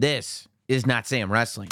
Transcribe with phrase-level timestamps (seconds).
[0.00, 1.68] This is Not Sam Wrestling.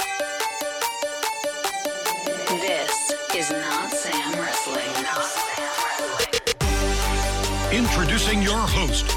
[2.51, 4.85] This is not Sam Wrestling.
[7.73, 9.11] Introducing your host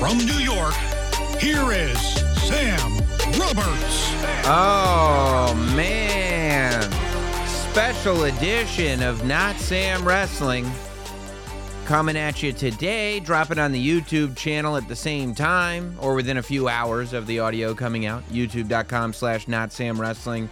[0.00, 0.74] from New York,
[1.38, 1.96] here is
[2.42, 2.98] Sam
[3.38, 4.10] Roberts.
[4.48, 6.82] Oh, man.
[7.46, 10.68] Special edition of Not Sam Wrestling.
[11.86, 16.16] Coming at you today, Drop it on the YouTube channel at the same time or
[16.16, 18.28] within a few hours of the audio coming out.
[18.28, 20.50] YouTube.com slash Not Sam Wrestling.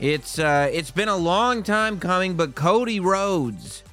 [0.00, 3.84] It's uh, it's been a long time coming, but Cody Rhodes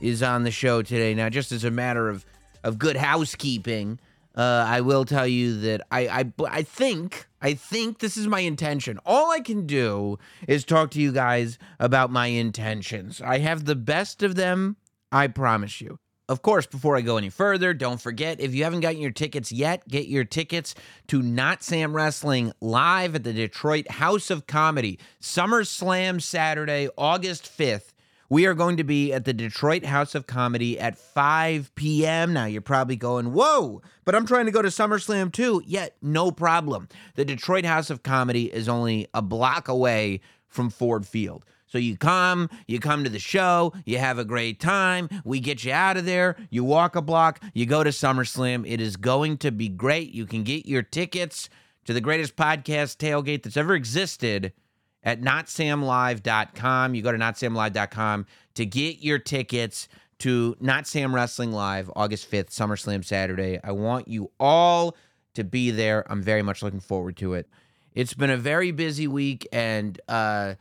[0.00, 1.12] is on the show today.
[1.12, 2.24] Now, just as a matter of
[2.64, 4.00] of good housekeeping,
[4.34, 8.40] uh, I will tell you that I, I I think I think this is my
[8.40, 8.98] intention.
[9.04, 10.18] All I can do
[10.48, 13.20] is talk to you guys about my intentions.
[13.20, 14.76] I have the best of them,
[15.12, 15.98] I promise you.
[16.28, 19.52] Of course, before I go any further, don't forget if you haven't gotten your tickets
[19.52, 20.74] yet, get your tickets
[21.06, 27.92] to Not Sam Wrestling live at the Detroit House of Comedy, SummerSlam Saturday, August 5th.
[28.28, 32.32] We are going to be at the Detroit House of Comedy at 5 p.m.
[32.32, 35.62] Now, you're probably going, whoa, but I'm trying to go to SummerSlam too.
[35.64, 36.88] Yet, no problem.
[37.14, 41.44] The Detroit House of Comedy is only a block away from Ford Field.
[41.76, 45.62] So you come, you come to the show, you have a great time, we get
[45.62, 48.64] you out of there, you walk a block, you go to SummerSlam.
[48.66, 50.10] It is going to be great.
[50.14, 51.50] You can get your tickets
[51.84, 54.54] to the greatest podcast tailgate that's ever existed
[55.02, 56.94] at notsamlive.com.
[56.94, 59.86] You go to notsamlive.com to get your tickets
[60.20, 63.60] to Not Sam Wrestling Live, August 5th, SummerSlam Saturday.
[63.62, 64.96] I want you all
[65.34, 66.10] to be there.
[66.10, 67.46] I'm very much looking forward to it.
[67.94, 70.54] It's been a very busy week, and, uh,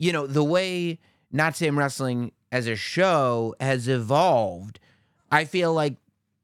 [0.00, 0.98] you know, the way
[1.30, 4.80] Not Sam Wrestling as a show has evolved,
[5.30, 5.94] I feel like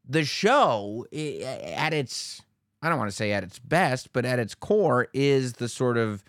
[0.08, 2.42] the show at its,
[2.82, 5.96] I don't want to say at its best, but at its core is the sort
[5.96, 6.22] of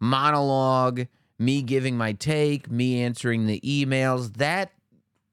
[0.00, 1.06] monologue,
[1.38, 4.72] me giving my take, me answering the emails, that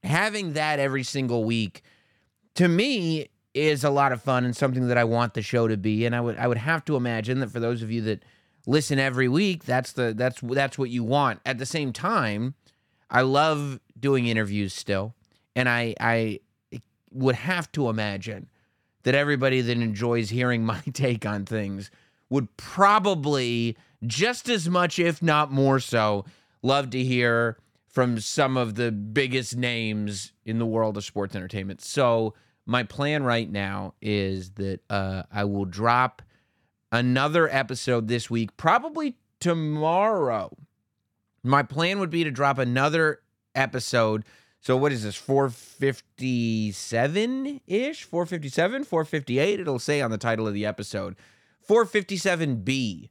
[0.04, 1.82] having that every single week
[2.54, 5.76] to me is a lot of fun and something that I want the show to
[5.76, 6.06] be.
[6.06, 8.22] And I would I would have to imagine that for those of you that
[8.66, 11.40] listen every week, that's the that's that's what you want.
[11.44, 12.54] At the same time,
[13.10, 15.14] I love doing interviews still.
[15.56, 16.40] And I I
[17.10, 18.48] would have to imagine
[19.04, 21.90] that everybody that enjoys hearing my take on things
[22.30, 23.76] would probably
[24.06, 26.24] just as much, if not more so,
[26.62, 31.80] love to hear from some of the biggest names in the world of sports entertainment.
[31.80, 32.34] So,
[32.66, 36.22] my plan right now is that uh, I will drop
[36.94, 40.56] another episode this week, probably tomorrow.
[41.42, 43.20] My plan would be to drop another
[43.54, 44.24] episode.
[44.60, 48.04] So, what is this, 457 ish?
[48.04, 49.58] 457, 458?
[49.60, 51.16] It'll say on the title of the episode.
[51.68, 53.10] 457B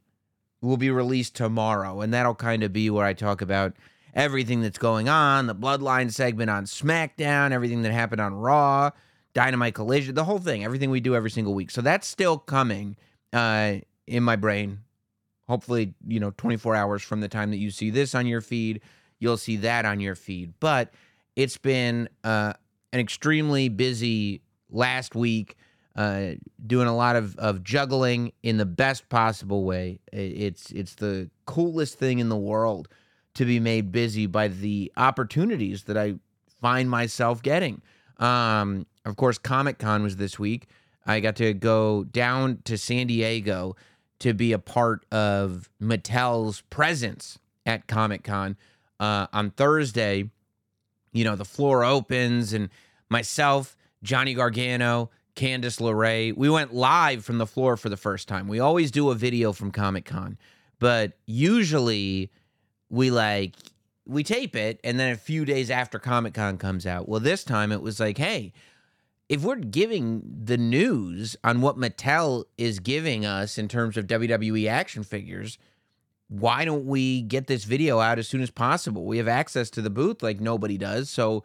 [0.62, 3.74] will be released tomorrow, and that'll kind of be where I talk about
[4.14, 8.92] everything that's going on the Bloodline segment on SmackDown, everything that happened on Raw,
[9.34, 11.70] Dynamite Collision, the whole thing, everything we do every single week.
[11.70, 12.96] So that's still coming
[13.34, 13.74] uh,
[14.06, 14.80] in my brain.
[15.46, 18.80] Hopefully, you know, 24 hours from the time that you see this on your feed,
[19.18, 20.54] you'll see that on your feed.
[20.58, 20.94] But
[21.36, 22.54] it's been uh,
[22.92, 24.40] an extremely busy
[24.70, 25.56] last week
[25.96, 26.30] uh,
[26.66, 30.00] doing a lot of, of juggling in the best possible way.
[30.12, 32.88] It's it's the coolest thing in the world
[33.34, 36.14] to be made busy by the opportunities that I
[36.60, 37.82] find myself getting.
[38.18, 40.68] Um, of course, Comic Con was this week.
[41.06, 43.76] I got to go down to San Diego
[44.20, 48.56] to be a part of Mattel's presence at Comic Con.
[49.00, 50.30] uh, on Thursday,
[51.12, 52.70] you know, the floor opens and
[53.08, 58.46] myself, Johnny Gargano, Candice LeRae, we went live from the floor for the first time.
[58.48, 60.38] We always do a video from Comic Con,
[60.78, 62.30] but usually
[62.88, 63.54] we like
[64.06, 67.08] we tape it and then a few days after Comic Con comes out.
[67.08, 68.52] Well, this time it was like, hey,
[69.28, 74.68] if we're giving the news on what Mattel is giving us in terms of WWE
[74.68, 75.58] action figures,
[76.28, 79.04] why don't we get this video out as soon as possible?
[79.04, 81.10] We have access to the booth like nobody does.
[81.10, 81.44] So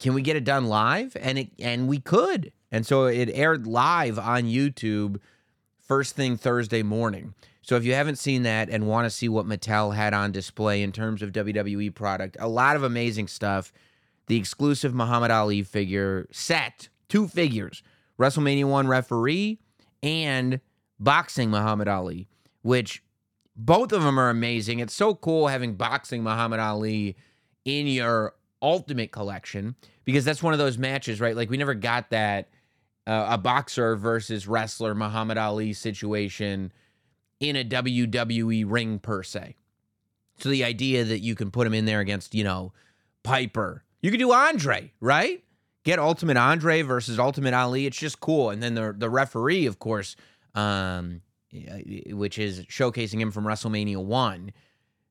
[0.00, 1.16] can we get it done live?
[1.20, 2.52] And it and we could.
[2.72, 5.18] And so it aired live on YouTube
[5.80, 7.34] first thing Thursday morning.
[7.62, 10.82] So if you haven't seen that and want to see what Mattel had on display
[10.82, 13.72] in terms of WWE product, a lot of amazing stuff.
[14.26, 17.82] The exclusive Muhammad Ali figure set, two figures,
[18.18, 19.60] WrestleMania 1 referee
[20.02, 20.60] and
[20.98, 22.28] boxing Muhammad Ali,
[22.62, 23.02] which
[23.56, 24.80] both of them are amazing.
[24.80, 27.16] It's so cool having boxing Muhammad Ali
[27.64, 29.74] in your ultimate collection
[30.04, 31.36] because that's one of those matches, right?
[31.36, 32.48] Like we never got that
[33.06, 36.72] uh, a boxer versus wrestler Muhammad Ali situation
[37.40, 39.56] in a WWE ring per se.
[40.38, 42.72] So the idea that you can put him in there against, you know,
[43.22, 45.44] Piper, you could do Andre, right?
[45.84, 47.86] Get Ultimate Andre versus Ultimate Ali.
[47.86, 48.50] It's just cool.
[48.50, 50.16] And then the the referee, of course,
[50.54, 51.20] um,
[52.08, 54.52] which is showcasing him from WrestleMania one.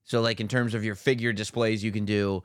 [0.03, 2.43] So like in terms of your figure displays, you can do.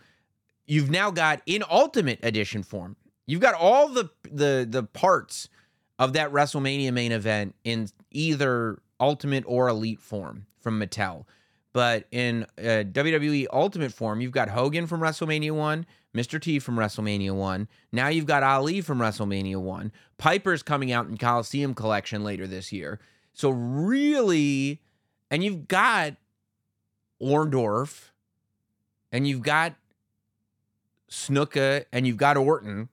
[0.67, 2.97] You've now got in Ultimate Edition form.
[3.27, 5.49] You've got all the the the parts
[5.99, 11.25] of that WrestleMania main event in either Ultimate or Elite form from Mattel.
[11.73, 15.87] But in uh, WWE Ultimate form, you've got Hogan from WrestleMania 1,
[16.19, 16.41] Mr.
[16.41, 17.69] T from WrestleMania 1.
[17.93, 19.93] Now you've got Ali from WrestleMania 1.
[20.19, 22.99] Piper's coming out in Coliseum Collection later this year.
[23.33, 24.81] So, really,
[25.31, 26.15] and you've got
[27.23, 28.11] Orndorff,
[29.13, 29.75] and you've got
[31.09, 32.89] Snuka, and you've got Orton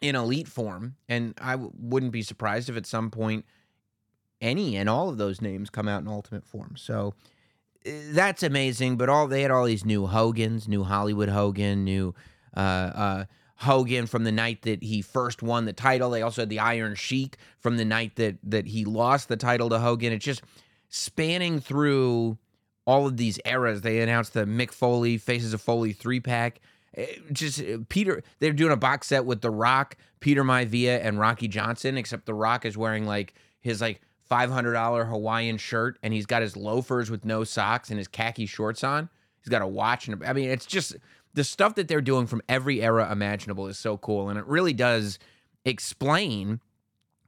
[0.00, 0.96] in elite form.
[1.08, 3.44] And I w- wouldn't be surprised if at some point
[4.40, 6.74] any and all of those names come out in ultimate form.
[6.76, 7.14] So
[7.86, 8.96] uh, that's amazing.
[8.96, 12.14] But all they had all these new Hogans, new Hollywood Hogan, new
[12.56, 13.24] uh, uh,
[13.56, 16.10] Hogan from the night that he first won the title.
[16.10, 19.68] They also had the Iron Sheik from the night that that he lost the title
[19.70, 20.12] to Hogan.
[20.12, 20.42] It's just
[20.88, 22.38] spanning through
[22.86, 23.82] all of these eras.
[23.82, 26.60] They announced the Mick Foley Faces of Foley three pack.
[27.32, 31.98] Just Peter, they're doing a box set with The Rock, Peter Maivia, and Rocky Johnson.
[31.98, 36.26] Except The Rock is wearing like his like five hundred dollar Hawaiian shirt, and he's
[36.26, 39.08] got his loafers with no socks and his khaki shorts on.
[39.40, 40.96] He's got a watch, and I mean, it's just
[41.34, 44.72] the stuff that they're doing from every era imaginable is so cool, and it really
[44.72, 45.18] does
[45.64, 46.60] explain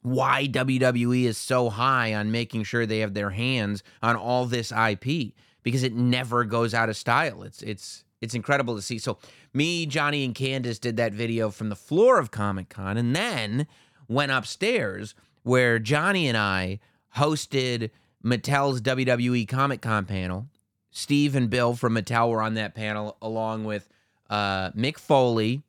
[0.03, 4.73] why WWE is so high on making sure they have their hands on all this
[4.73, 5.33] IP
[5.63, 7.43] because it never goes out of style.
[7.43, 8.99] It's it's it's incredible to see.
[8.99, 9.19] So
[9.53, 13.67] me, Johnny, and Candice did that video from the floor of Comic Con, and then
[14.09, 16.81] went upstairs where Johnny and I
[17.17, 17.91] hosted
[18.25, 20.47] Mattel's WWE Comic Con panel.
[20.91, 23.89] Steve and Bill from Mattel were on that panel, along with
[24.29, 25.63] uh, Mick Foley,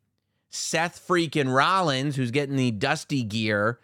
[0.49, 3.79] Seth freaking Rollins, who's getting the Dusty Gear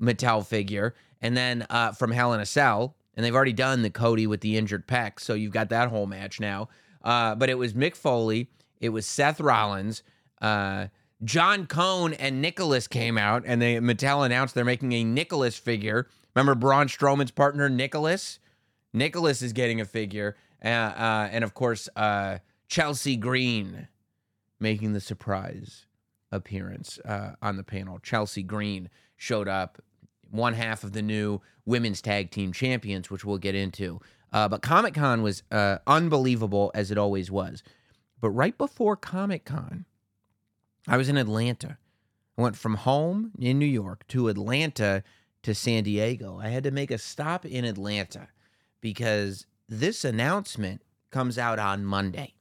[0.00, 2.94] Mattel figure, and then uh, from Hell in a Cell.
[3.14, 6.06] And they've already done the Cody with the injured pec, so you've got that whole
[6.06, 6.68] match now.
[7.02, 10.02] Uh, but it was Mick Foley, it was Seth Rollins,
[10.42, 10.88] uh,
[11.24, 16.08] John Cone and Nicholas came out, and they Mattel announced they're making a Nicholas figure.
[16.34, 18.38] Remember Braun Strowman's partner Nicholas?
[18.92, 23.88] Nicholas is getting a figure, uh, uh, and of course uh, Chelsea Green
[24.58, 25.86] making the surprise
[26.32, 27.98] appearance uh, on the panel.
[27.98, 29.82] Chelsea Green showed up,
[30.30, 34.00] one half of the new women's tag team champions, which we'll get into.
[34.32, 35.42] Uh, but Comic Con was
[35.86, 37.62] unbelievable as it always was.
[38.20, 39.84] But right before Comic Con,
[40.88, 41.78] I was in Atlanta.
[42.36, 45.02] I went from home in New York to Atlanta
[45.42, 46.38] to San Diego.
[46.42, 48.28] I had to make a stop in Atlanta
[48.80, 52.34] because this announcement comes out on Monday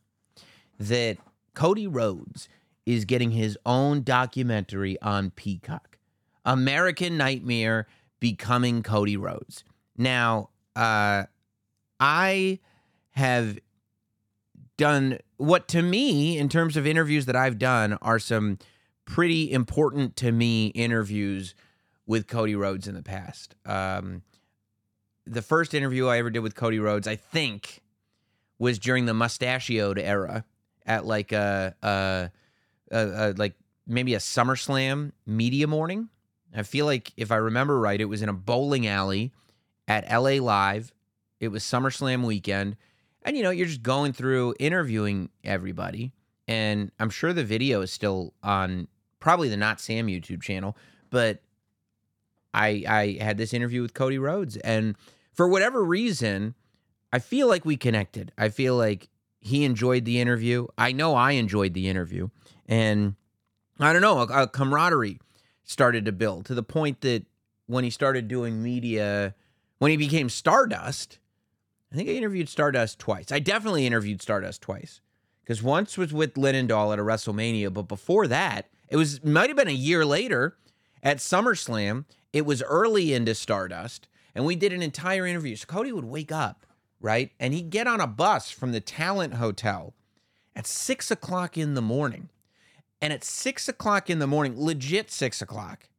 [0.80, 1.18] that
[1.54, 2.50] Cody Rhodes
[2.86, 5.98] is getting his own documentary on Peacock.
[6.46, 7.88] American Nightmare
[8.20, 9.64] becoming Cody Rhodes.
[9.98, 11.24] Now, uh,
[12.00, 12.60] I
[13.12, 13.58] have
[14.78, 18.60] done what to me, in terms of interviews that I've done, are some
[19.06, 21.56] pretty important to me interviews
[22.06, 23.56] with Cody Rhodes in the past.
[23.66, 24.22] Um,
[25.26, 27.82] the first interview I ever did with Cody Rhodes, I think,
[28.60, 30.46] was during the mustachioed era
[30.86, 32.32] at like a, a,
[32.92, 33.56] a, a like
[33.88, 36.10] maybe a SummerSlam media morning.
[36.56, 39.32] I feel like if I remember right, it was in a bowling alley
[39.88, 40.94] at LA Live.
[41.40, 42.78] It was SummerSlam weekend
[43.24, 46.14] And you know, you're just going through interviewing everybody.
[46.48, 48.88] And I'm sure the video is still on
[49.20, 50.78] probably the Not Sam YouTube channel,
[51.10, 51.42] but
[52.54, 54.96] I I had this interview with Cody Rhodes and
[55.36, 56.56] for whatever reason,
[57.14, 58.32] I feel like we connected.
[58.38, 60.68] I feel like he enjoyed the interview.
[60.78, 62.30] I know I enjoyed the interview.
[62.66, 63.16] And
[63.80, 65.20] I don't know, a, a camaraderie
[65.64, 67.26] started to build to the point that
[67.68, 69.36] when he started doing media,
[69.78, 71.20] when he became Stardust,
[71.92, 73.32] I think I interviewed Stardust twice.
[73.32, 75.02] I definitely interviewed Stardust twice.
[75.44, 79.58] Because once was with Linendoll at a WrestleMania, but before that, it was might have
[79.58, 80.58] been a year later
[81.04, 82.06] at SummerSlam.
[82.34, 85.56] It was early into Stardust, and we did an entire interview.
[85.56, 86.66] So Cody would wake up,
[87.00, 87.32] right?
[87.40, 89.94] And he'd get on a bus from the Talent Hotel
[90.56, 92.30] at six o'clock in the morning.
[93.02, 95.90] And at six o'clock in the morning, legit six o'clock,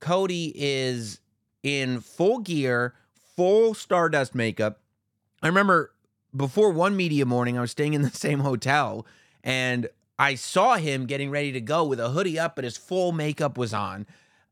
[0.00, 1.20] Cody is
[1.62, 2.94] in full gear,
[3.36, 4.80] full Stardust makeup.
[5.42, 5.92] I remember
[6.34, 9.06] before one media morning, I was staying in the same hotel
[9.42, 13.12] and I saw him getting ready to go with a hoodie up, but his full
[13.12, 14.06] makeup was on.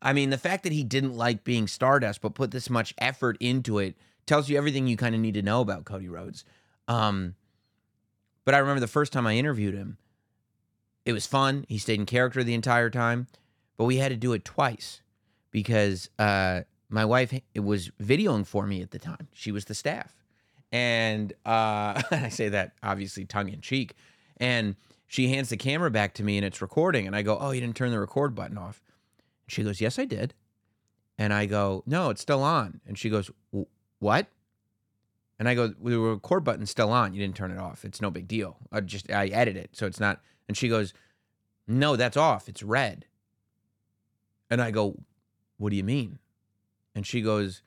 [0.04, 3.38] I mean, the fact that he didn't like being Stardust, but put this much effort
[3.40, 3.96] into it
[4.26, 6.44] tells you everything you kind of need to know about Cody Rhodes.
[6.87, 7.34] Um,
[8.44, 9.96] but I remember the first time I interviewed him,
[11.06, 11.64] it was fun.
[11.68, 13.28] He stayed in character the entire time,
[13.78, 15.00] but we had to do it twice
[15.50, 19.28] because uh, my wife it was videoing for me at the time.
[19.32, 20.14] She was the staff.
[20.70, 23.94] And uh, I say that obviously tongue in cheek.
[24.37, 27.06] And she hands the camera back to me and it's recording.
[27.06, 28.82] And I go, Oh, you didn't turn the record button off.
[29.46, 30.34] She goes, Yes, I did.
[31.18, 32.80] And I go, No, it's still on.
[32.86, 33.30] And she goes,
[33.98, 34.26] What?
[35.38, 37.14] And I go, The record button's still on.
[37.14, 37.84] You didn't turn it off.
[37.84, 38.56] It's no big deal.
[38.72, 39.70] I just, I edit it.
[39.72, 40.20] So it's not.
[40.48, 40.92] And she goes,
[41.66, 42.48] No, that's off.
[42.48, 43.06] It's red.
[44.50, 44.98] And I go,
[45.58, 46.18] What do you mean?
[46.94, 47.62] And she goes,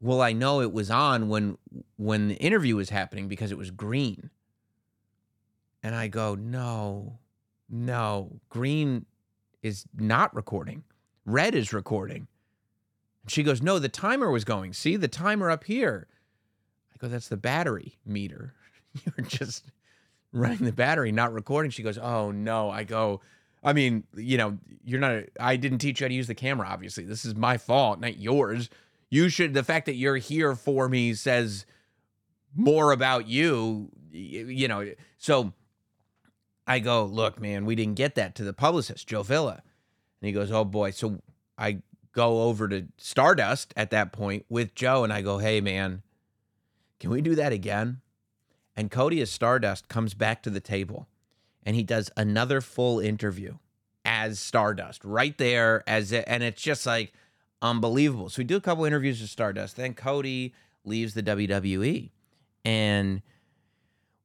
[0.00, 1.58] Well, I know it was on when
[1.96, 4.30] when the interview was happening because it was green.
[5.82, 7.18] And I go, No,
[7.68, 9.06] no, green
[9.62, 10.84] is not recording.
[11.24, 12.28] Red is recording.
[13.22, 14.72] And she goes, No, the timer was going.
[14.72, 16.08] See the timer up here.
[16.92, 18.54] I go, That's the battery meter.
[19.04, 19.70] You're just
[20.32, 21.70] running the battery, not recording.
[21.70, 22.70] She goes, Oh no.
[22.70, 23.20] I go,
[23.62, 26.68] I mean, you know, you're not, I didn't teach you how to use the camera,
[26.68, 27.04] obviously.
[27.04, 28.70] This is my fault, not yours.
[29.10, 31.66] You should, the fact that you're here for me says
[32.54, 34.92] more about you, you know.
[35.18, 35.52] So
[36.68, 39.62] I go, look, man, we didn't get that to the publicist, Joe Villa.
[40.20, 40.90] And he goes, oh boy.
[40.90, 41.22] So
[41.56, 41.80] I
[42.12, 46.02] go over to Stardust at that point with Joe and I go, hey, man,
[47.00, 48.02] can we do that again?
[48.76, 51.08] And Cody as Stardust comes back to the table
[51.64, 53.56] and he does another full interview
[54.04, 57.12] as Stardust right there as it, and it's just like
[57.62, 58.28] unbelievable.
[58.28, 59.76] So we do a couple interviews with Stardust.
[59.76, 62.10] Then Cody leaves the WWE
[62.64, 63.22] and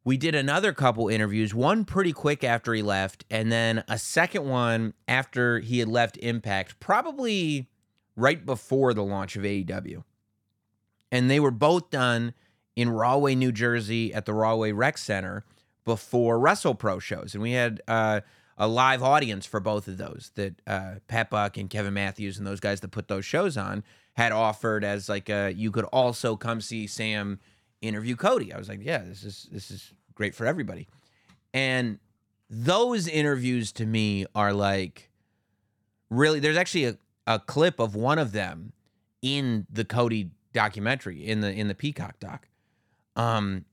[0.06, 4.48] we did another couple interviews, one pretty quick after he left, and then a second
[4.48, 7.70] one after he had left Impact, probably
[8.16, 10.04] right before the launch of AEW.
[11.12, 12.34] And they were both done
[12.76, 15.46] in Rahway, New Jersey at the Rahway Rec Center
[15.86, 17.34] before WrestlePro shows.
[17.34, 18.22] And we had uh,
[18.58, 22.48] a live audience for both of those that uh, Pat Buck and Kevin Matthews and
[22.48, 23.84] those guys that put those shows on
[24.16, 27.40] had offered as like a, you could also come see Sam
[27.84, 28.54] interview Cody.
[28.54, 30.88] I was like, yeah, this is this is great for everybody.
[31.54, 32.00] And
[32.50, 35.12] those interviews to me are like
[36.10, 36.98] really there's actually a,
[37.28, 38.74] a clip of one of them
[39.22, 42.48] in the Cody documentary in the in the Peacock doc.
[43.16, 43.66] Um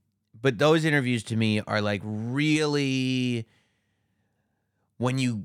[0.42, 3.46] but those interviews to me are like really
[4.98, 5.44] when you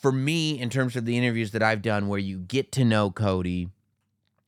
[0.00, 3.10] for me in terms of the interviews that I've done where you get to know
[3.10, 3.68] Cody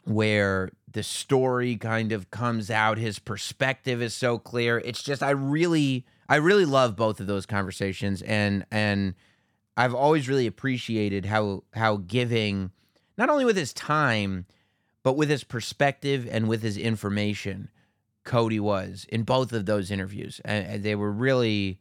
[0.05, 5.31] where the story kind of comes out his perspective is so clear it's just I
[5.31, 9.15] really I really love both of those conversations and and
[9.77, 12.71] I've always really appreciated how how giving
[13.17, 14.47] not only with his time
[15.03, 17.71] but with his perspective and with his information
[18.29, 20.39] Cody was in both of those interviews.
[20.45, 21.81] And they were really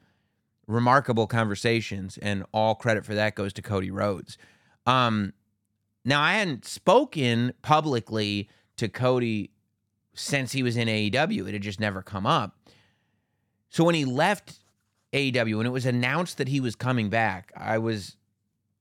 [0.65, 4.37] remarkable conversations, and all credit for that goes to Cody Rhodes.
[4.85, 5.33] Um,
[6.05, 9.51] now, I hadn't spoken publicly to Cody
[10.13, 12.57] since he was in AEW, it had just never come up.
[13.69, 14.59] So when he left
[15.13, 18.15] AEW, when it was announced that he was coming back, I was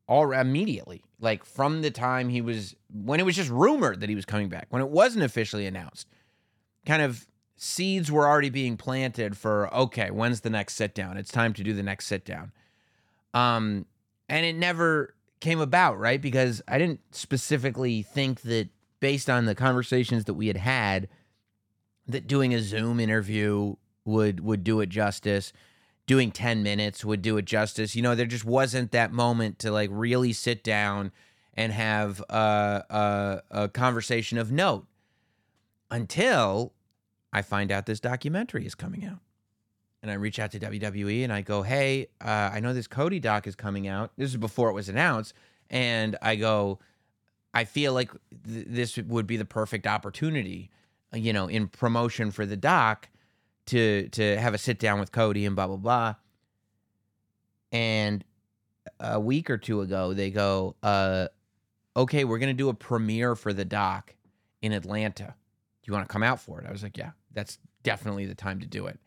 [0.08, 4.14] all immediately like from the time he was when it was just rumored that he
[4.14, 6.08] was coming back, when it wasn't officially announced,
[6.84, 7.26] kind of
[7.56, 11.16] seeds were already being planted for okay, when's the next sit down?
[11.16, 12.52] It's time to do the next sit down.
[13.32, 13.86] Um,
[14.28, 16.20] and it never came about, right?
[16.20, 18.68] Because I didn't specifically think that
[19.00, 21.08] based on the conversations that we had had,
[22.06, 25.52] that doing a Zoom interview would would do it justice.
[26.06, 27.96] Doing 10 minutes would do it justice.
[27.96, 31.10] You know, there just wasn't that moment to like really sit down
[31.54, 32.84] and have a,
[33.50, 34.86] a, a conversation of note
[35.90, 36.72] until
[37.32, 39.18] I find out this documentary is coming out.
[40.02, 43.18] And I reach out to WWE and I go, hey, uh, I know this Cody
[43.18, 44.12] doc is coming out.
[44.16, 45.34] This is before it was announced.
[45.70, 46.78] And I go,
[47.56, 48.10] I feel like
[48.44, 50.70] th- this would be the perfect opportunity,
[51.14, 53.08] uh, you know, in promotion for the doc
[53.66, 56.14] to to have a sit down with Cody and blah blah blah.
[57.72, 58.22] And
[59.00, 61.28] a week or two ago, they go, uh,
[61.96, 64.14] "Okay, we're gonna do a premiere for the doc
[64.60, 65.34] in Atlanta.
[65.82, 68.34] Do you want to come out for it?" I was like, "Yeah, that's definitely the
[68.34, 69.00] time to do it."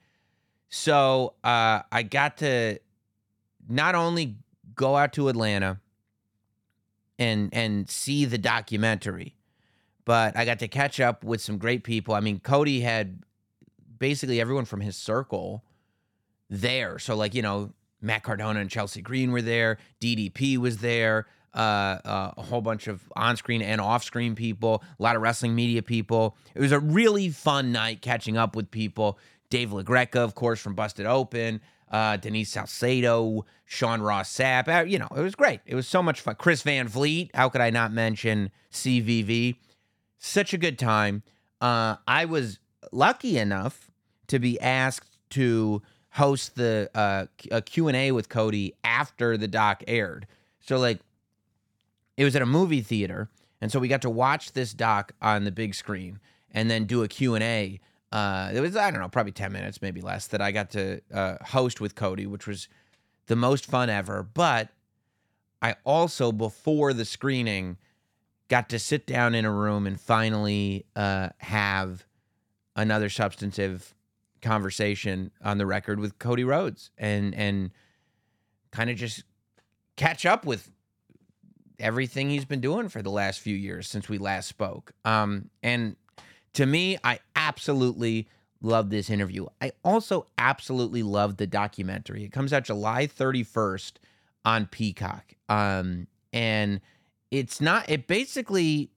[0.69, 2.79] So uh, I got to
[3.67, 4.37] not only
[4.73, 5.79] go out to Atlanta
[7.19, 9.35] and and see the documentary,
[10.05, 12.15] but I got to catch up with some great people.
[12.15, 13.21] I mean, Cody had
[13.99, 15.63] basically everyone from his circle
[16.49, 16.97] there.
[16.97, 21.57] So like, you know, Matt Cardona and Chelsea Green were there, DDP was there, uh,
[21.57, 26.37] uh, a whole bunch of on-screen and off-screen people, a lot of wrestling media people.
[26.55, 29.19] It was a really fun night catching up with people.
[29.49, 31.59] Dave LaGreca, of course, from Busted Open,
[31.89, 34.67] uh, Denise Salcedo, Sean Ross Sapp.
[34.67, 35.61] Uh, you know, it was great.
[35.65, 36.35] It was so much fun.
[36.35, 37.29] Chris Van Vliet.
[37.33, 39.55] How could I not mention CVV?
[40.17, 41.23] Such a good time.
[41.61, 42.59] Uh, I was
[42.91, 43.89] lucky enough
[44.27, 45.81] to be asked to
[46.11, 50.27] host the uh, a Q&A with Cody after the doc aired.
[50.59, 50.99] So like
[52.17, 53.29] it was at a movie theater
[53.61, 56.19] and so we got to watch this doc on the big screen
[56.51, 57.79] and then do a Q&A.
[58.11, 61.01] Uh, it was I don't know, probably 10 minutes, maybe less that I got to
[61.13, 62.67] uh, host with Cody, which was
[63.27, 64.69] the most fun ever, but
[65.61, 67.77] I also before the screening
[68.47, 72.05] got to sit down in a room and finally uh, have
[72.75, 73.93] another substantive
[74.41, 77.71] conversation on the record with Cody Rhodes and and
[78.71, 79.23] kind of just
[79.95, 80.71] catch up with
[81.77, 84.91] everything he's been doing for the last few years since we last spoke.
[85.05, 85.95] Um, and
[86.53, 87.19] to me, I
[87.49, 88.27] absolutely
[88.61, 89.47] love this interview.
[89.61, 92.23] I also absolutely love the documentary.
[92.23, 93.93] It comes out July 31st
[94.45, 95.33] on Peacock.
[95.47, 96.81] Um, and
[97.31, 98.91] it's not, it basically,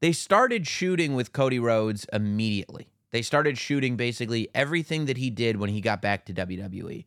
[0.00, 2.88] they started shooting with Cody Rhodes immediately.
[3.10, 7.04] They started shooting basically everything that he did when he got back to WWE.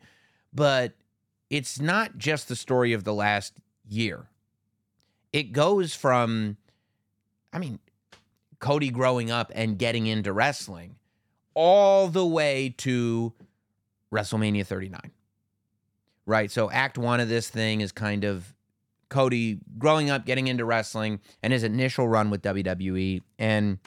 [0.54, 0.94] But
[1.50, 3.54] it's not just the story of the last
[3.88, 4.28] year.
[5.32, 6.58] It goes from,
[7.54, 7.80] I mean,
[8.64, 10.96] Cody growing up and getting into wrestling
[11.54, 13.34] all the way to
[14.10, 15.12] WrestleMania 39.
[16.26, 16.50] Right?
[16.50, 18.56] So, act one of this thing is kind of
[19.10, 23.22] Cody growing up, getting into wrestling, and his initial run with WWE.
[23.38, 23.80] And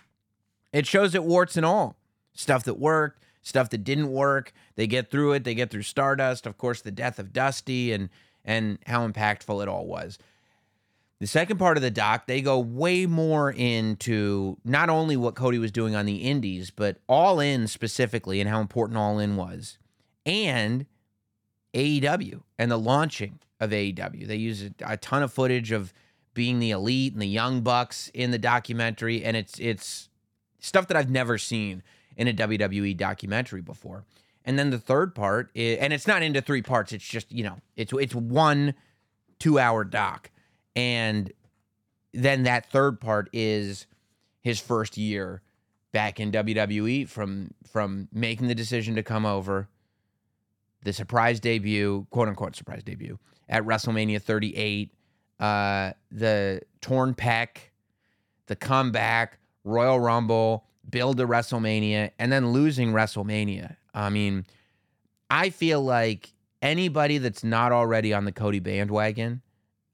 [0.75, 1.97] it shows it warts and all
[2.35, 4.53] stuff that worked, stuff that didn't work.
[4.75, 5.45] They get through it.
[5.45, 8.11] They get through Stardust, of course, the death of Dusty, and
[8.45, 10.19] and how impactful it all was.
[11.19, 15.59] The second part of the doc, they go way more into not only what Cody
[15.59, 19.79] was doing on the indies, but All In specifically and how important All In was,
[20.27, 20.85] and
[21.73, 24.27] AEW and the launching of AEW.
[24.27, 25.95] They use a, ton of footage of
[26.35, 30.11] being the elite and the young bucks in the documentary, and it's it's
[30.61, 31.83] stuff that I've never seen
[32.17, 34.05] in a WWE documentary before.
[34.45, 36.93] And then the third part, is, and it's not into three parts.
[36.93, 38.75] It's just you know, it's it's one
[39.39, 40.31] two hour doc,
[40.77, 41.33] and
[42.13, 43.87] then that third part is
[44.43, 45.43] his first year
[45.93, 49.69] back in WWE from from making the decision to come over,
[50.85, 54.93] the surprise debut, quote unquote surprise debut at WrestleMania 38,
[55.41, 57.49] uh, the torn pec,
[58.47, 63.77] the comeback, Royal Rumble, build to WrestleMania, and then losing WrestleMania.
[63.95, 64.47] I mean,
[65.31, 69.43] I feel like anybody that's not already on the Cody bandwagon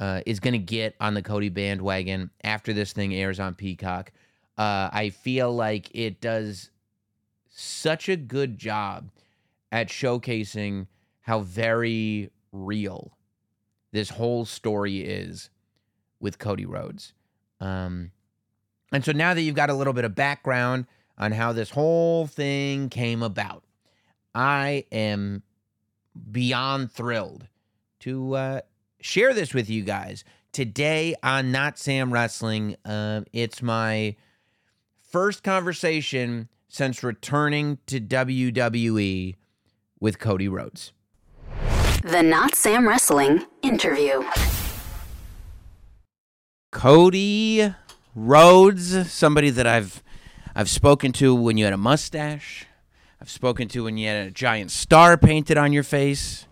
[0.03, 4.11] uh, is going to get on the Cody bandwagon after this thing airs on Peacock.
[4.59, 6.71] Uh, I feel like it does
[7.49, 9.11] such a good job
[9.71, 10.89] at showcasing
[11.21, 13.13] how very real
[13.93, 15.51] this whole story is
[16.19, 17.13] with Cody Rhodes.
[17.61, 18.11] Um,
[18.91, 20.87] and so now that you've got a little bit of background
[21.17, 23.63] on how this whole thing came about,
[24.35, 25.45] I am
[26.33, 27.47] beyond thrilled
[28.01, 28.61] to uh,
[29.03, 32.77] share this with you guys today on Not Sam Wrestling.
[32.85, 34.17] Uh, it's my
[35.01, 39.35] first conversation since returning to WWE
[40.01, 40.93] with Cody Rhodes.
[42.03, 44.25] The Not Sam Wrestling interview.
[46.71, 47.75] Cody
[48.15, 50.03] Rhodes, somebody that I've
[50.55, 52.67] I've spoken to when you had a mustache.
[53.21, 56.47] I've spoken to when you had a giant star painted on your face.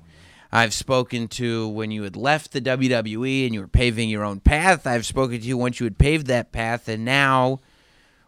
[0.53, 4.41] I've spoken to when you had left the WWE and you were paving your own
[4.41, 4.87] path.
[4.87, 7.61] I've spoken to you once you had paved that path, and now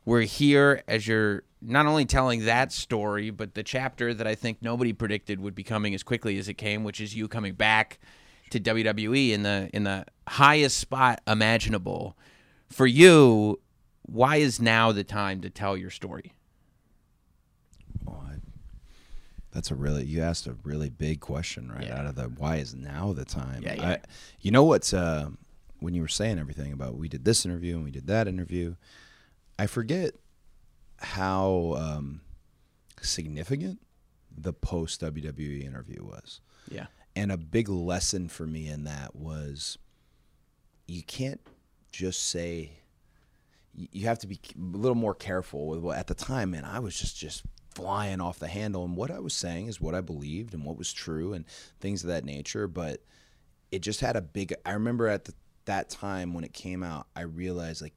[0.04, 4.58] we're here as you're not only telling that story, but the chapter that I think
[4.60, 7.98] nobody predicted would be coming as quickly as it came, which is you coming back
[8.50, 12.16] to WWE in the in the highest spot imaginable.
[12.68, 13.60] For you,
[14.02, 16.34] why is now the time to tell your story?
[18.04, 18.36] Well, I,
[19.52, 21.98] that's a really you asked a really big question right Yeah.
[22.00, 23.62] out of the why is now the time?
[23.62, 23.88] Yeah, yeah.
[23.90, 23.98] I,
[24.40, 25.28] you know what's uh,
[25.80, 28.74] when you were saying everything about we did this interview and we did that interview,
[29.58, 30.14] I forget
[30.98, 32.20] how um,
[33.00, 33.80] significant
[34.36, 36.40] the post WWE interview was.
[36.70, 36.86] Yeah.
[37.14, 39.76] And a big lesson for me in that was
[40.86, 41.40] you can't
[41.90, 42.70] just say
[43.74, 46.64] you you have to be a little more careful with what at the time man
[46.64, 47.42] I was just just
[47.74, 50.78] flying off the handle and what I was saying is what I believed and what
[50.78, 51.44] was true and
[51.80, 53.00] things of that nature but
[53.70, 57.06] it just had a big I remember at the, that time when it came out
[57.16, 57.94] I realized like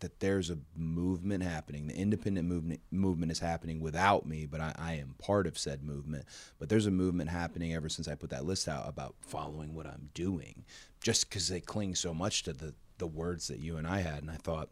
[0.00, 1.86] that there's a movement happening.
[1.86, 5.82] The independent movement movement is happening without me, but I, I am part of said
[5.82, 6.26] movement.
[6.58, 9.86] But there's a movement happening ever since I put that list out about following what
[9.86, 10.64] I'm doing,
[11.00, 14.22] just because they cling so much to the the words that you and I had.
[14.22, 14.68] And I thought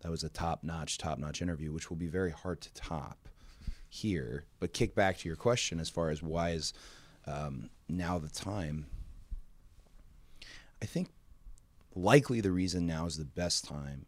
[0.00, 3.23] that was a top notch, top notch interview, which will be very hard to top
[3.94, 4.44] here.
[4.58, 6.72] But kick back to your question as far as why is
[7.26, 8.86] um, now the time.
[10.82, 11.08] I think
[11.94, 14.06] likely the reason now is the best time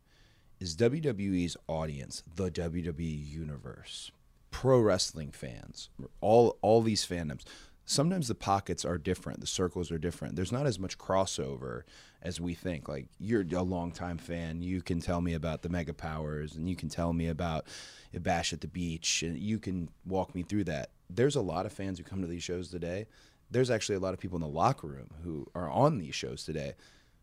[0.59, 4.11] is WWE's audience, the WWE universe,
[4.51, 5.89] pro wrestling fans,
[6.21, 7.43] all all these fandoms.
[7.89, 10.35] Sometimes the pockets are different, the circles are different.
[10.35, 11.83] There's not as much crossover
[12.21, 12.89] as we think.
[12.89, 16.75] Like you're a longtime fan, you can tell me about the Mega Powers, and you
[16.75, 17.67] can tell me about
[18.13, 20.91] a Bash at the Beach, and you can walk me through that.
[21.09, 23.07] There's a lot of fans who come to these shows today.
[23.53, 26.45] There's actually a lot of people in the locker room who are on these shows
[26.45, 26.75] today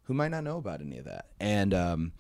[0.04, 1.26] who might not know about any of that.
[1.42, 2.14] And um,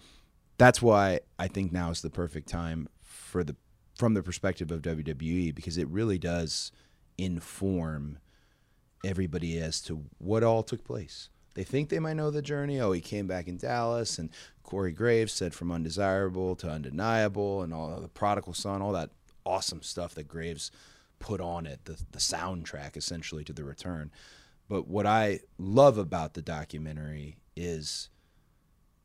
[0.57, 3.55] that's why I think now is the perfect time for the
[3.95, 6.71] from the perspective of WWE because it really does
[7.17, 8.17] inform
[9.03, 11.29] everybody as to what all took place.
[11.55, 12.79] They think they might know the journey.
[12.79, 14.29] Oh, he came back in Dallas, and
[14.63, 19.11] Corey Graves said from undesirable to undeniable, and all the prodigal son, all that
[19.45, 20.71] awesome stuff that Graves
[21.19, 24.11] put on it, the the soundtrack essentially to the return.
[24.67, 28.09] But what I love about the documentary is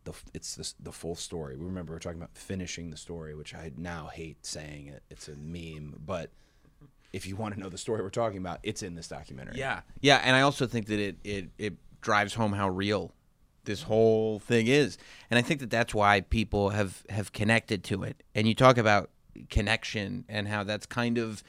[0.04, 1.56] the it's the, the full story.
[1.56, 5.02] We remember we are talking about finishing the story, which I now hate saying it.
[5.10, 6.30] It's a meme, but
[7.12, 9.58] if you want to know the story we're talking about, it's in this documentary.
[9.58, 13.12] Yeah, yeah, and I also think that it it it drives home how real
[13.64, 14.98] this whole thing is,
[15.30, 18.22] and I think that that's why people have have connected to it.
[18.34, 19.10] And you talk about
[19.50, 21.42] connection and how that's kind of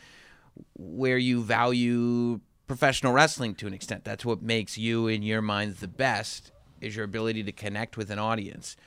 [0.77, 4.03] where you value professional wrestling to an extent.
[4.03, 8.09] That's what makes you in your minds the best is your ability to connect with
[8.09, 8.77] an audience.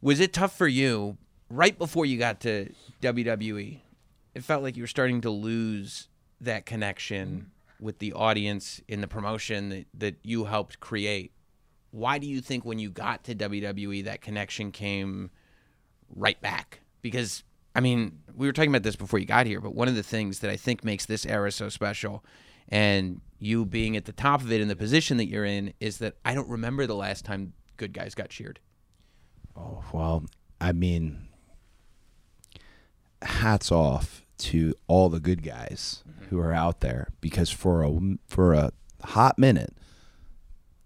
[0.00, 1.16] Was it tough for you
[1.50, 3.80] right before you got to WWE?
[4.38, 6.06] It felt like you were starting to lose
[6.40, 7.84] that connection mm-hmm.
[7.84, 11.32] with the audience in the promotion that, that you helped create.
[11.90, 15.30] Why do you think when you got to WWE that connection came
[16.14, 16.82] right back?
[17.02, 17.42] Because
[17.74, 20.04] I mean, we were talking about this before you got here, but one of the
[20.04, 22.24] things that I think makes this era so special
[22.68, 25.98] and you being at the top of it in the position that you're in is
[25.98, 28.60] that I don't remember the last time good guys got cheered.
[29.56, 30.26] Oh, well,
[30.60, 31.26] I mean,
[33.20, 38.54] hats off to all the good guys who are out there because for a for
[38.54, 38.72] a
[39.02, 39.74] hot minute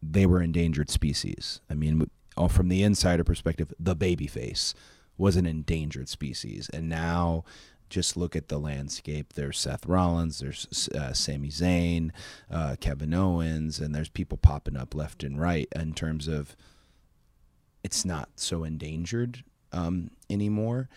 [0.03, 1.61] they were endangered species.
[1.71, 4.75] I mean, uh, from the insider perspective, the babyface
[5.17, 7.45] was an endangered species, and now
[7.89, 9.35] just look at the landscape.
[9.35, 12.11] There's Seth Rollins, there's uh, Sami Zayn,
[12.51, 16.57] uh, Kevin Owens, and there's people popping up left and right in terms of
[17.85, 20.89] it's not so endangered um, anymore.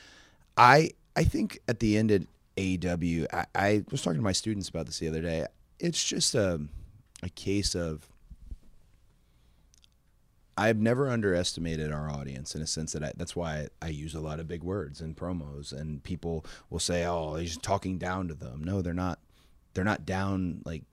[0.58, 2.26] I I think at the end of
[2.58, 5.46] AEW, I, I was talking to my students about this the other day.
[5.80, 6.62] It's just a
[7.24, 8.10] a case of
[10.58, 14.15] I've never underestimated our audience in a sense that I, that's why I, I use
[14.15, 18.30] a lot of big words in promos, and people will say, "Oh, he's talking down
[18.30, 19.20] to them." No, they're not.
[19.74, 20.62] They're not down.
[20.65, 20.84] Like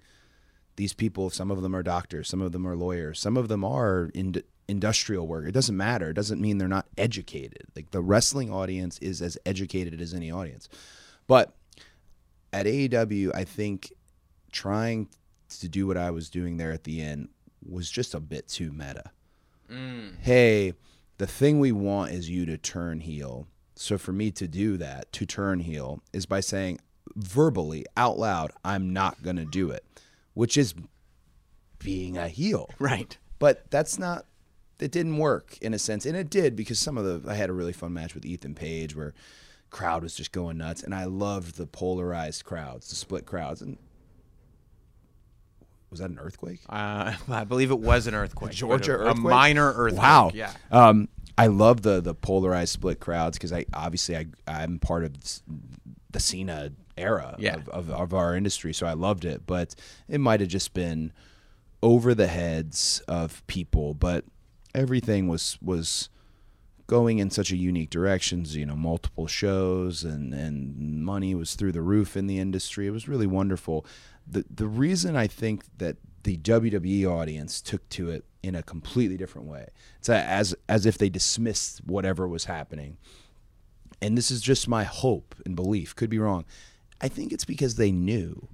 [0.77, 3.65] these people, some of them are doctors, some of them are lawyers, some of them
[3.65, 5.47] are in industrial work.
[5.47, 6.11] It doesn't matter.
[6.11, 7.65] It doesn't mean they're not educated.
[7.77, 10.69] Like the wrestling audience is as educated as any audience,
[11.33, 11.55] but
[12.53, 13.93] at AEW, I think
[14.51, 15.09] trying
[15.61, 17.29] to do what I was doing there at the end
[17.67, 19.11] was just a bit too meta
[19.73, 20.13] mm.
[20.21, 20.75] hey,
[21.19, 23.47] the thing we want is you to turn heel.
[23.75, 26.81] So for me to do that, to turn heel, is by saying,
[27.17, 29.85] verbally out loud, I'm not going to do it,
[30.35, 30.75] which is
[31.79, 32.71] being a heel.
[32.79, 33.17] Right.
[33.39, 34.27] But that's not.
[34.79, 37.51] It didn't work in a sense, and it did because some of the I had
[37.51, 39.15] a really fun match with Ethan Page where
[39.73, 43.77] crowd was just going nuts, and I loved the polarized crowds, the split crowds, and
[45.91, 46.61] was that an earthquake?
[46.69, 48.53] Uh, I believe it was an earthquake.
[48.53, 50.01] Georgia a, a minor earthquake.
[50.03, 50.31] Wow.
[50.33, 50.53] Yeah.
[50.71, 55.13] Um, I love the the polarized split crowds because I obviously I I'm part of
[56.11, 57.55] the Cena era Yeah.
[57.57, 59.43] of, of, of our industry, so I loved it.
[59.47, 59.75] But
[60.09, 61.13] it might have just been
[61.83, 64.25] over the heads of people, but
[64.75, 66.09] everything was was
[66.93, 68.55] going in such a unique directions.
[68.55, 72.87] You know, multiple shows and and money was through the roof in the industry.
[72.87, 73.87] It was really wonderful.
[74.27, 79.17] the The reason I think that the WWE audience took to it in a completely
[79.17, 79.69] different way.
[80.01, 82.99] It's as as if they dismissed whatever was happening.
[84.03, 85.97] And this is just my hope and belief.
[85.97, 86.45] Could be wrong.
[87.01, 88.49] I think it's because they knew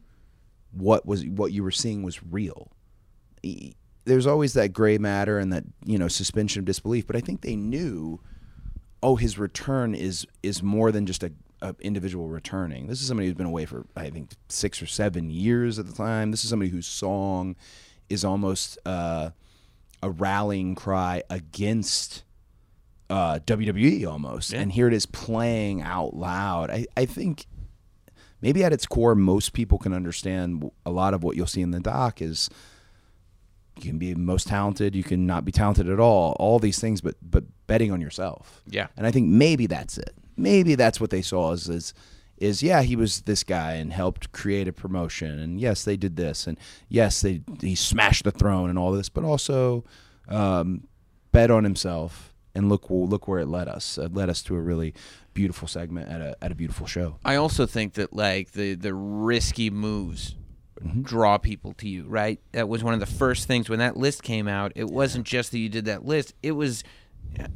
[0.71, 2.71] what was what you were seeing was real
[4.09, 7.43] there's always that gray matter and that you know suspension of disbelief but i think
[7.43, 8.21] they knew
[9.03, 12.87] oh his return is is more than just a, a individual returning.
[12.87, 15.93] This is somebody who's been away for i think six or seven years at the
[15.93, 16.31] time.
[16.31, 17.57] This is somebody whose song
[18.09, 19.31] is almost uh,
[20.03, 22.25] a rallying cry against
[23.11, 26.71] uh, WWE almost, and here it is playing out loud.
[26.71, 27.47] I, I think
[28.41, 31.71] maybe at its core, most people can understand a lot of what you'll see in
[31.71, 32.51] the doc is
[33.85, 37.01] you can be most talented, you can not be talented at all, all these things,
[37.01, 38.63] but but betting on yourself.
[38.67, 38.89] Yeah.
[38.97, 40.15] and I think maybe that's it.
[40.37, 41.95] Maybe that's what they saw is is
[42.37, 46.17] is yeah he was this guy and helped create a promotion and yes they did
[46.17, 46.57] this and
[46.89, 49.85] yes they he smashed the throne and all this but also
[50.29, 50.87] um,
[51.33, 54.61] bet on himself and look look where it led us it led us to a
[54.61, 54.95] really
[55.35, 58.95] beautiful segment at a at a beautiful show I also think that like the the
[58.95, 60.37] risky moves
[60.85, 61.03] Mm-hmm.
[61.03, 62.41] draw people to you, right?
[62.53, 64.73] That was one of the first things when that list came out.
[64.77, 66.85] It wasn't just that you did that list; it was.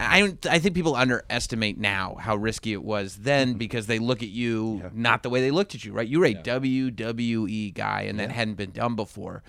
[0.00, 0.46] I don't.
[0.46, 3.58] I think people underestimate now how risky it was then mm-hmm.
[3.58, 6.06] because they look at you not the way they looked at you, right?
[6.06, 9.42] You were a WWE guy, and that hadn't been done before.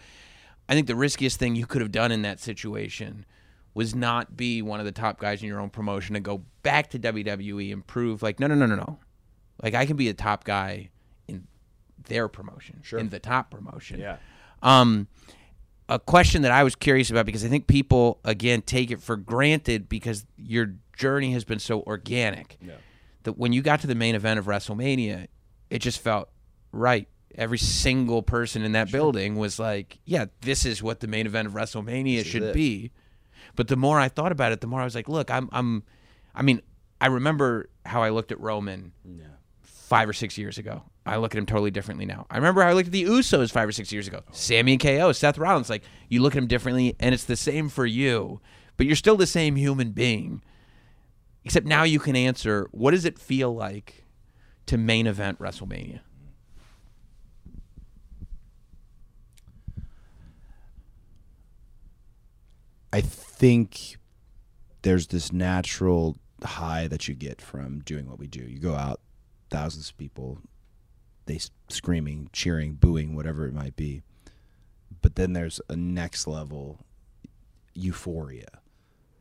[0.70, 3.26] I think the riskiest thing you could have done in that situation
[3.74, 6.90] was not be one of the top guys in your own promotion and go back
[6.92, 9.00] to WWE and prove like no no no no no
[9.62, 10.90] like I can be a top guy
[12.06, 14.18] their promotion in the top promotion Yeah.
[14.62, 15.08] um
[15.90, 19.16] a question that I was curious about because I think people again take it for
[19.16, 22.74] granted because your journey has been so organic yeah.
[23.24, 25.28] that when you got to the main event of WrestleMania
[25.70, 26.30] it just felt
[26.72, 31.26] right every single person in that building was like yeah this is what the main
[31.26, 32.92] event of WrestleMania should be
[33.56, 35.84] but the more I thought about it, the more I was like, look, I'm, I'm,
[36.34, 36.62] I mean,
[37.00, 39.26] I remember how I looked at Roman yeah.
[39.62, 40.84] five or six years ago.
[41.06, 42.26] I look at him totally differently now.
[42.30, 44.22] I remember how I looked at the Usos five or six years ago.
[44.32, 47.68] Sami and KO, Seth Rollins, like you look at him differently, and it's the same
[47.68, 48.40] for you,
[48.78, 50.42] but you're still the same human being.
[51.44, 54.06] Except now you can answer, what does it feel like
[54.68, 56.00] to main event WrestleMania?
[62.94, 63.98] I think
[64.84, 68.44] there's this natural high that you get from doing what we do.
[68.44, 69.02] You go out,
[69.50, 70.40] thousands of people,
[71.26, 74.02] they screaming, cheering, booing, whatever it might be.
[75.02, 76.80] But then there's a next level
[77.74, 78.62] euphoria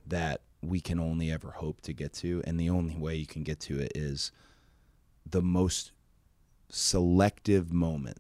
[0.07, 3.43] that we can only ever hope to get to, and the only way you can
[3.43, 4.31] get to it is
[5.29, 5.93] the most
[6.69, 8.19] selective moment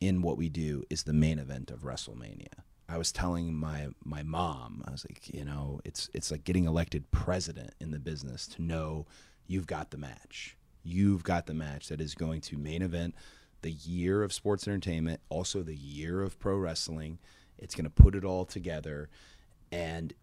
[0.00, 2.64] in what we do is the main event of WrestleMania.
[2.88, 6.64] I was telling my my mom, I was like, you know, it's it's like getting
[6.64, 9.06] elected president in the business to know
[9.46, 10.56] you've got the match.
[10.82, 13.14] You've got the match that is going to main event
[13.62, 17.18] the year of sports entertainment, also the year of pro wrestling.
[17.58, 19.10] It's going to put it all together.
[19.70, 20.14] And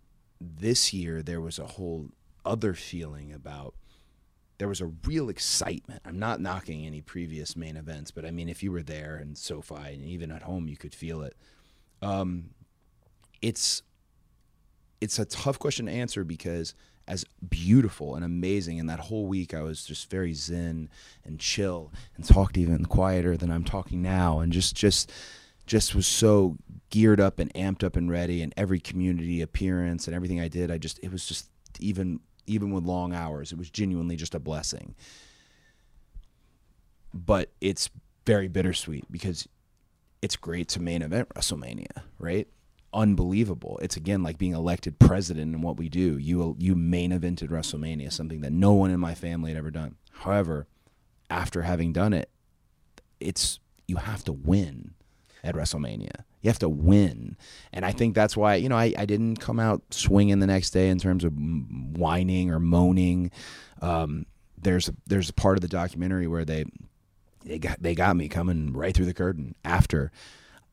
[0.41, 2.09] this year there was a whole
[2.45, 3.75] other feeling about
[4.57, 6.01] there was a real excitement.
[6.03, 9.35] I'm not knocking any previous main events, but I mean, if you were there in
[9.35, 11.35] SoFi and even at home, you could feel it.
[12.01, 12.51] Um,
[13.41, 13.83] it's
[14.99, 16.73] it's a tough question to answer because
[17.07, 20.89] as beautiful and amazing, and that whole week I was just very zen
[21.23, 25.11] and chill and talked even quieter than I'm talking now, and just just
[25.65, 26.57] just was so
[26.89, 30.71] geared up and amped up and ready, and every community appearance and everything I did,
[30.71, 34.39] I just it was just even even with long hours, it was genuinely just a
[34.39, 34.95] blessing.
[37.13, 37.89] But it's
[38.25, 39.47] very bittersweet because
[40.21, 42.47] it's great to main event WrestleMania, right?
[42.93, 43.79] Unbelievable.
[43.81, 46.17] It's again like being elected president and what we do.
[46.17, 49.95] You you main evented WrestleMania, something that no one in my family had ever done.
[50.11, 50.67] However,
[51.29, 52.29] after having done it,
[53.19, 54.93] it's you have to win
[55.43, 56.23] at WrestleMania.
[56.41, 57.35] You have to win,
[57.73, 60.71] and I think that's why you know I, I didn't come out swinging the next
[60.71, 63.31] day in terms of whining or moaning.
[63.81, 64.25] Um,
[64.57, 66.65] there's a, there's a part of the documentary where they
[67.43, 70.11] they got they got me coming right through the curtain after.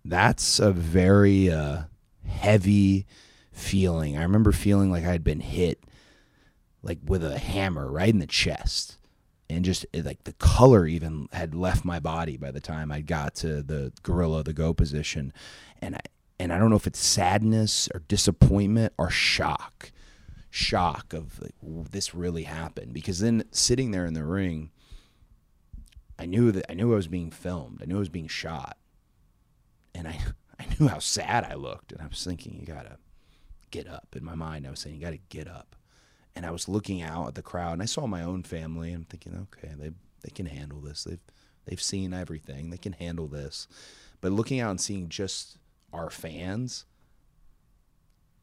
[0.05, 1.85] That's a very uh,
[2.27, 3.07] heavy
[3.53, 4.17] feeling.
[4.17, 5.83] I remember feeling like I had been hit
[6.83, 8.99] like with a hammer right in the chest.
[9.51, 13.01] And just eh, like the color even had left my body by the time I
[13.01, 15.33] got to the gorilla the go position.
[15.83, 16.01] And I
[16.39, 19.93] and I don't know if it's sadness or disappointment or shock
[20.51, 22.95] shock of like this really happened.
[22.95, 24.71] Because then sitting there in the ring
[26.19, 27.81] I knew that I knew I was being filmed.
[27.83, 28.79] I knew I was being shot.
[29.95, 30.19] And I
[30.61, 32.97] I knew how sad I looked and I was thinking you got to
[33.71, 35.75] get up in my mind I was saying you got to get up
[36.37, 39.03] and I was looking out at the crowd and I saw my own family and
[39.03, 39.91] I'm thinking, okay, they
[40.23, 41.05] they can handle this.
[41.05, 41.21] They've
[41.67, 42.71] they've seen everything.
[42.71, 43.69] They can handle this.
[44.21, 45.59] But looking out and seeing just
[45.93, 46.87] our fans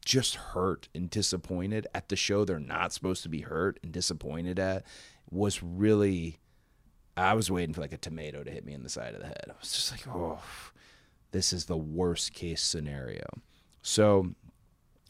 [0.04, 4.58] just hurt and disappointed at the show they're not supposed to be hurt and disappointed
[4.58, 4.84] at
[5.30, 6.38] was really
[7.16, 9.26] I was waiting for like a tomato to hit me in the side of the
[9.26, 9.44] head.
[9.48, 10.40] I was just like, "Oh,
[11.32, 13.26] this is the worst case scenario."
[13.82, 14.34] So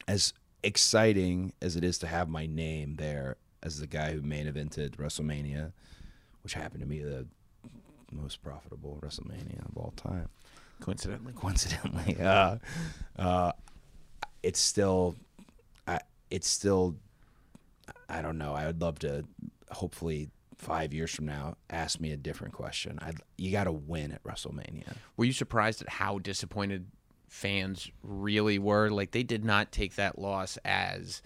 [0.09, 0.33] as
[0.63, 4.97] exciting as it is to have my name there as the guy who main evented
[4.97, 5.73] WrestleMania,
[6.43, 7.27] which happened to be the
[8.11, 10.29] most profitable WrestleMania of all time.
[10.81, 11.33] Coincidentally.
[11.33, 12.57] Coincidentally, uh,
[13.17, 13.53] uh,
[14.43, 15.15] it's still,
[15.87, 16.97] I, it's still,
[18.09, 18.55] I don't know.
[18.55, 19.25] I would love to,
[19.71, 20.29] hopefully,
[20.63, 22.99] five years from now, ask me a different question.
[23.03, 24.95] I, you got to win at WrestleMania.
[25.17, 26.87] Were you surprised at how disappointed
[27.29, 28.89] fans really were?
[28.91, 31.21] Like they did not take that loss as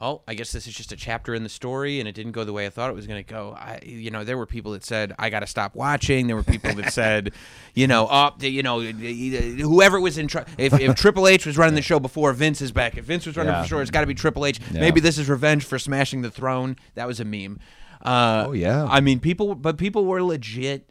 [0.00, 2.44] oh, I guess this is just a chapter in the story and it didn't go
[2.44, 3.56] the way I thought it was going to go.
[3.58, 6.28] I, you know, there were people that said, I got to stop watching.
[6.28, 7.32] There were people that said,
[7.74, 11.74] you know, oh, you know, whoever was in, tr- if, if Triple H was running
[11.74, 13.62] the show before Vince is back, if Vince was running Yeah.
[13.62, 14.60] the show, it's got to be Triple H.
[14.72, 14.80] Yeah.
[14.80, 16.76] Maybe this is revenge for smashing the throne.
[16.94, 17.58] That was a meme.
[18.02, 18.84] Uh, Oh, yeah.
[18.84, 20.90] I mean, people, but people were legit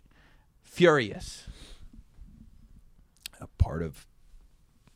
[0.64, 1.46] furious.
[3.40, 4.06] a part of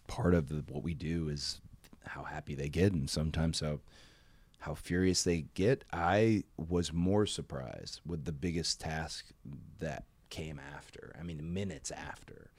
[0.08, 1.62] part of the, what we do is
[2.06, 3.80] how happy they get and sometimes how
[4.60, 9.28] how furious they get i was more surprised with the biggest task
[9.80, 12.50] that came after i mean minutes after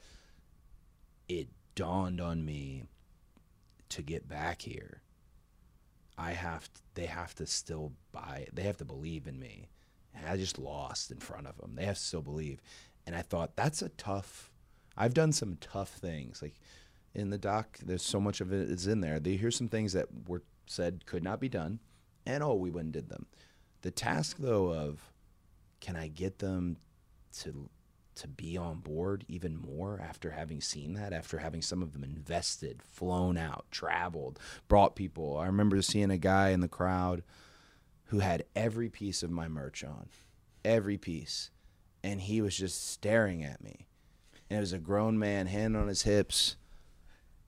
[1.29, 2.85] it dawned on me
[3.91, 5.03] to get back here
[6.23, 9.69] i have to, they have to still buy they have to believe in me
[10.15, 12.61] and i just lost in front of them they have to still believe
[13.07, 14.53] and i thought that's a tough
[14.97, 16.43] I've done some tough things.
[16.43, 16.55] Like
[17.15, 19.21] in the doc, there's so much of it is in there.
[19.21, 21.81] They, here's some things that were said could not be done,
[22.27, 23.27] and oh, we went and did them.
[23.83, 25.13] The task though of
[25.81, 26.77] can I get them
[27.41, 27.69] to
[28.15, 32.05] to be on board even more after having seen that, after having some of them
[32.05, 35.39] invested, flown out, traveled, brought people.
[35.39, 37.23] I remember seeing a guy in the crowd
[38.07, 40.09] who had every piece of my merch on,
[40.65, 41.51] every piece,
[42.05, 43.87] and he was just staring at me
[44.53, 46.57] and it was a grown man, hand on his hips.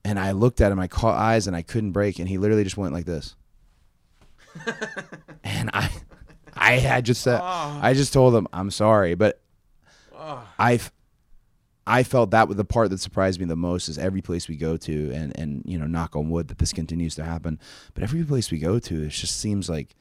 [0.03, 2.17] And I looked at him, I caught eyes, and I couldn't break.
[2.17, 3.35] And he literally just went like this.
[5.43, 5.91] and I,
[6.55, 7.79] I had just said, oh.
[7.79, 9.39] I just told him, I'm sorry, but
[10.59, 10.79] I,
[11.87, 14.55] I felt that was the part that surprised me the most is every place we
[14.57, 17.59] go to, and and you know, knock on wood that this continues to happen,
[17.93, 19.95] but every place we go to, it just seems like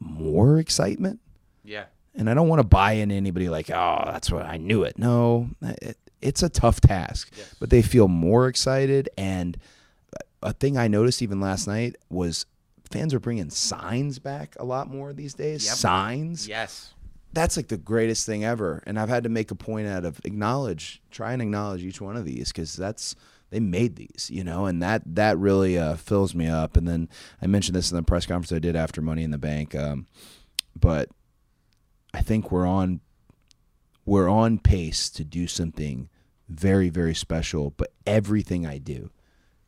[0.00, 1.20] more excitement
[1.64, 1.84] Yeah.
[2.16, 4.98] and I don't want to buy into anybody like, oh, that's what I knew it.
[4.98, 9.08] No, it, it's a tough task, but they feel more excited.
[9.16, 9.56] And
[10.42, 12.46] a thing I noticed even last night was
[12.90, 15.64] fans are bringing signs back a lot more these days.
[15.64, 15.74] Yep.
[15.74, 16.48] Signs.
[16.48, 16.94] Yes.
[17.32, 18.82] That's like the greatest thing ever.
[18.86, 22.16] And I've had to make a point out of acknowledge, try and acknowledge each one
[22.16, 23.16] of these because that's
[23.52, 26.76] they made these, you know, and that that really uh, fills me up.
[26.76, 27.08] And then
[27.40, 30.06] I mentioned this in the press conference I did after Money in the Bank, um,
[30.74, 31.10] but
[32.14, 33.00] I think we're on
[34.06, 36.08] we're on pace to do something
[36.48, 37.74] very very special.
[37.76, 39.10] But everything I do,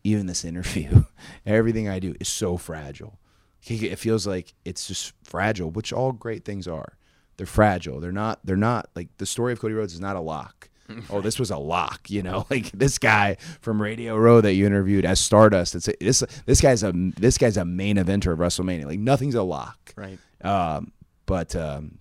[0.03, 1.05] even this interview,
[1.45, 3.18] everything I do is so fragile.
[3.66, 6.99] It feels like it's just fragile, which all great things are.
[7.37, 8.01] They're fragile.
[8.01, 8.41] They're not.
[8.45, 10.68] They're not like the story of Cody Rhodes is not a lock.
[11.11, 12.11] oh, this was a lock.
[12.11, 15.74] You know, like this guy from Radio Row that you interviewed as Stardust.
[15.74, 18.87] It's a, this this guy's a this guy's a main eventer of WrestleMania.
[18.87, 19.95] Like nothing's a lock.
[19.97, 20.18] Right.
[20.43, 20.93] Um,
[21.26, 21.99] but um,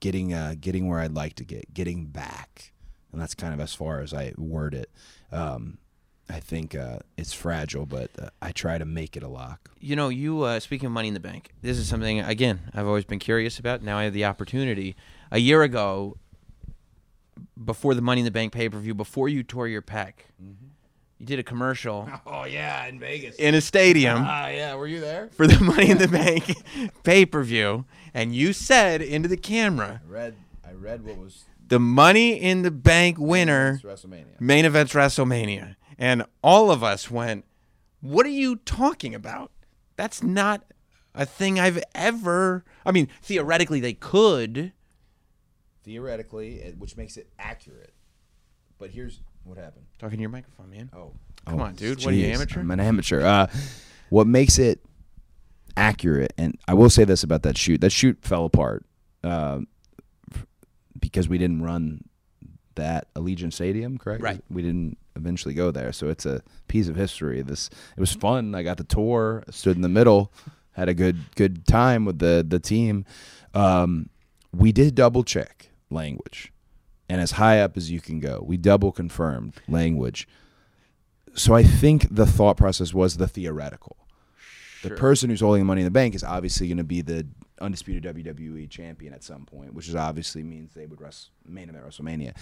[0.00, 2.72] getting uh, getting where I'd like to get, getting back,
[3.12, 4.90] and that's kind of as far as I word it.
[5.32, 5.78] Um,
[6.28, 9.70] I think uh, it's fragile, but uh, I try to make it a lock.
[9.80, 12.86] You know, you uh, speaking of Money in the Bank, this is something again I've
[12.86, 13.82] always been curious about.
[13.82, 14.96] Now I have the opportunity.
[15.30, 16.16] A year ago,
[17.62, 20.12] before the Money in the Bank pay per view, before you tore your pec,
[20.42, 20.66] Mm-hmm.
[21.18, 23.36] you did a commercial Oh yeah, in Vegas.
[23.36, 25.28] in a stadium Ah yeah, were you there?
[25.32, 26.44] for the Money in the Bank
[27.04, 30.34] pay per view, and you said into the camera, I read.
[30.68, 34.40] I read what was "The Money in the Bank winner, WrestleMania.
[34.40, 37.44] main event's WrestleMania," and all of us went,
[38.00, 39.50] "What are you talking about?
[39.96, 40.64] That's not
[41.14, 44.72] a thing I've ever." I mean, theoretically, they could.
[45.84, 47.94] Theoretically, which makes it accurate.
[48.78, 49.86] But here's what happened.
[49.98, 50.90] Talking to your microphone, man.
[50.92, 51.12] Oh,
[51.46, 52.04] Come oh, on, dude.
[52.04, 52.60] What are you, amateur?
[52.60, 53.24] I'm an amateur.
[53.24, 53.46] Uh,
[54.10, 54.80] what makes it
[55.76, 58.84] accurate, and I will say this about that shoot: that shoot fell apart
[59.22, 59.60] uh,
[60.98, 62.04] because we didn't run
[62.76, 63.98] that Allegiant Stadium.
[63.98, 64.22] Correct?
[64.22, 64.40] Right.
[64.50, 67.42] We didn't eventually go there, so it's a piece of history.
[67.42, 68.54] This it was fun.
[68.54, 69.44] I got the tour.
[69.50, 70.32] Stood in the middle.
[70.72, 73.04] Had a good good time with the the team.
[73.54, 74.10] Um,
[74.54, 76.52] we did double check language,
[77.08, 80.28] and as high up as you can go, we double confirmed language.
[81.34, 83.96] So I think the thought process was the theoretical.
[84.82, 87.26] The person who's holding the money in the bank is obviously going to be the
[87.60, 91.84] undisputed WWE champion at some point, which is obviously means they would rest main event
[91.86, 92.34] WrestleMania.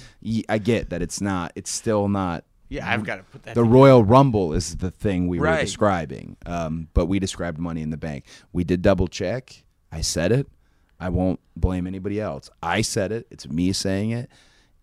[0.48, 1.52] I get that it's not.
[1.54, 2.44] It's still not.
[2.68, 3.54] Yeah, I've got to put that.
[3.54, 7.90] The Royal Rumble is the thing we were describing, um, but we described Money in
[7.90, 8.24] the Bank.
[8.52, 9.64] We did double check.
[9.92, 10.48] I said it.
[10.98, 12.50] I won't blame anybody else.
[12.62, 13.26] I said it.
[13.30, 14.30] It's me saying it.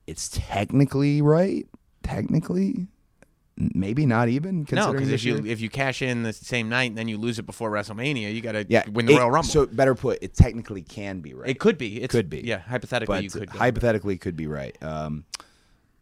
[0.07, 1.67] It's technically right.
[2.03, 2.88] Technically,
[3.74, 4.66] maybe not even.
[4.72, 7.39] no, because if you if you cash in the same night and then you lose
[7.39, 9.49] it before WrestleMania, you got to yeah, win the it- Royal Rumble.
[9.49, 11.49] So better put, it technically can be right.
[11.49, 12.01] it could be.
[12.01, 12.41] It could be.
[12.41, 13.49] Yeah, hypothetically, but you could.
[13.49, 14.76] hypothetically could be right.
[14.82, 15.26] Um,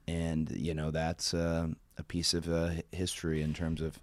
[0.08, 4.00] and you know that's uh, a piece of uh, history in terms of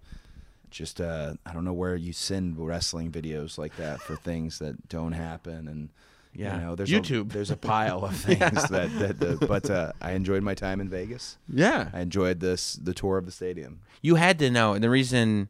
[0.69, 4.89] just uh, I don't know where you send wrestling videos like that for things that
[4.89, 5.89] don't happen and.
[6.37, 6.55] Yeah.
[6.55, 7.31] You know, there's YouTube.
[7.31, 10.79] A, there's a pile of things that, that, that but uh, I enjoyed my time
[10.79, 11.37] in Vegas.
[11.51, 13.79] yeah, I enjoyed this the tour of the stadium.
[14.01, 14.73] you had to know.
[14.73, 15.49] And the reason,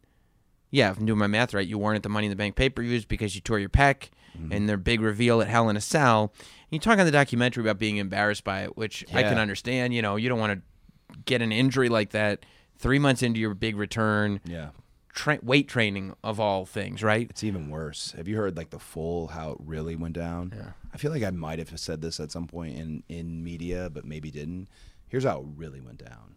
[0.71, 2.55] yeah, if I'm doing my math right, you weren't at the Money in the Bank
[2.55, 4.51] pay per views because you tore your pec Mm-hmm.
[4.51, 6.31] and their big reveal at Hell in a Cell.
[6.41, 9.95] And you talk on the documentary about being embarrassed by it, which I can understand.
[9.95, 12.45] You know, you don't want to get an injury like that
[12.77, 14.39] three months into your big return.
[14.45, 14.69] Yeah.
[15.17, 17.27] Tra- weight training of all things, right?
[17.27, 18.11] It's even worse.
[18.15, 20.53] Have you heard like the full how it really went down?
[20.55, 20.73] Yeah.
[20.93, 24.05] I feel like I might have said this at some point in in media, but
[24.05, 24.67] maybe didn't.
[25.07, 26.35] Here's how it really went down.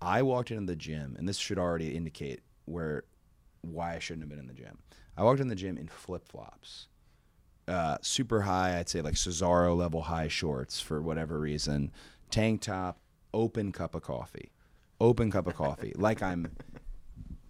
[0.00, 3.04] I walked into the gym, and this should already indicate where
[3.60, 4.78] why I shouldn't have been in the gym.
[5.16, 6.88] I walked in the gym in flip flops,
[7.68, 8.76] uh, super high.
[8.76, 11.92] I'd say like Cesaro level high shorts for whatever reason,
[12.28, 12.98] tank top,
[13.32, 14.50] open cup of coffee,
[15.00, 16.50] open cup of coffee, like I'm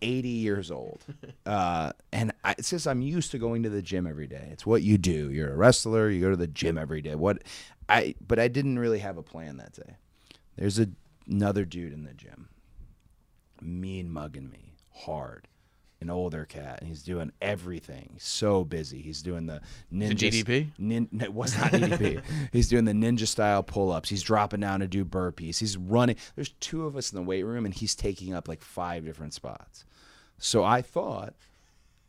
[0.03, 1.05] 80 years old.
[1.45, 4.49] Uh, and I, it's just I'm used to going to the gym every day.
[4.53, 5.29] It's what you do.
[5.29, 6.09] You're a wrestler.
[6.09, 7.17] You go to the gym every day.
[7.17, 7.43] What
[7.89, 9.97] I but I didn't really have a plan that day.
[10.57, 10.87] There's a,
[11.29, 12.49] another dude in the gym,
[13.61, 15.49] mean mugging me hard.
[16.03, 18.11] An older cat, and he's doing everything.
[18.15, 19.01] He's so busy.
[19.01, 19.61] He's doing the
[19.93, 20.17] ninja.
[20.19, 20.67] DDP?
[20.77, 22.21] Nin, it was not DDP.
[22.53, 24.09] he's doing the ninja style pull ups.
[24.09, 25.61] He's dropping down to do burpees.
[25.61, 26.17] He's running.
[26.35, 29.33] There's two of us in the weight room, and he's taking up like five different
[29.33, 29.85] spots.
[30.39, 31.35] So I thought,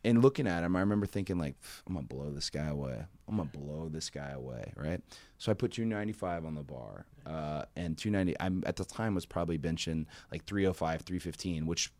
[0.02, 1.54] and looking at him, I remember thinking like,
[1.86, 2.98] I'm gonna blow this guy away.
[3.28, 5.00] I'm gonna blow this guy away, right?
[5.38, 8.34] So I put 295 on the bar, uh, and 290.
[8.40, 11.92] I'm at the time was probably benching like 305, 315, which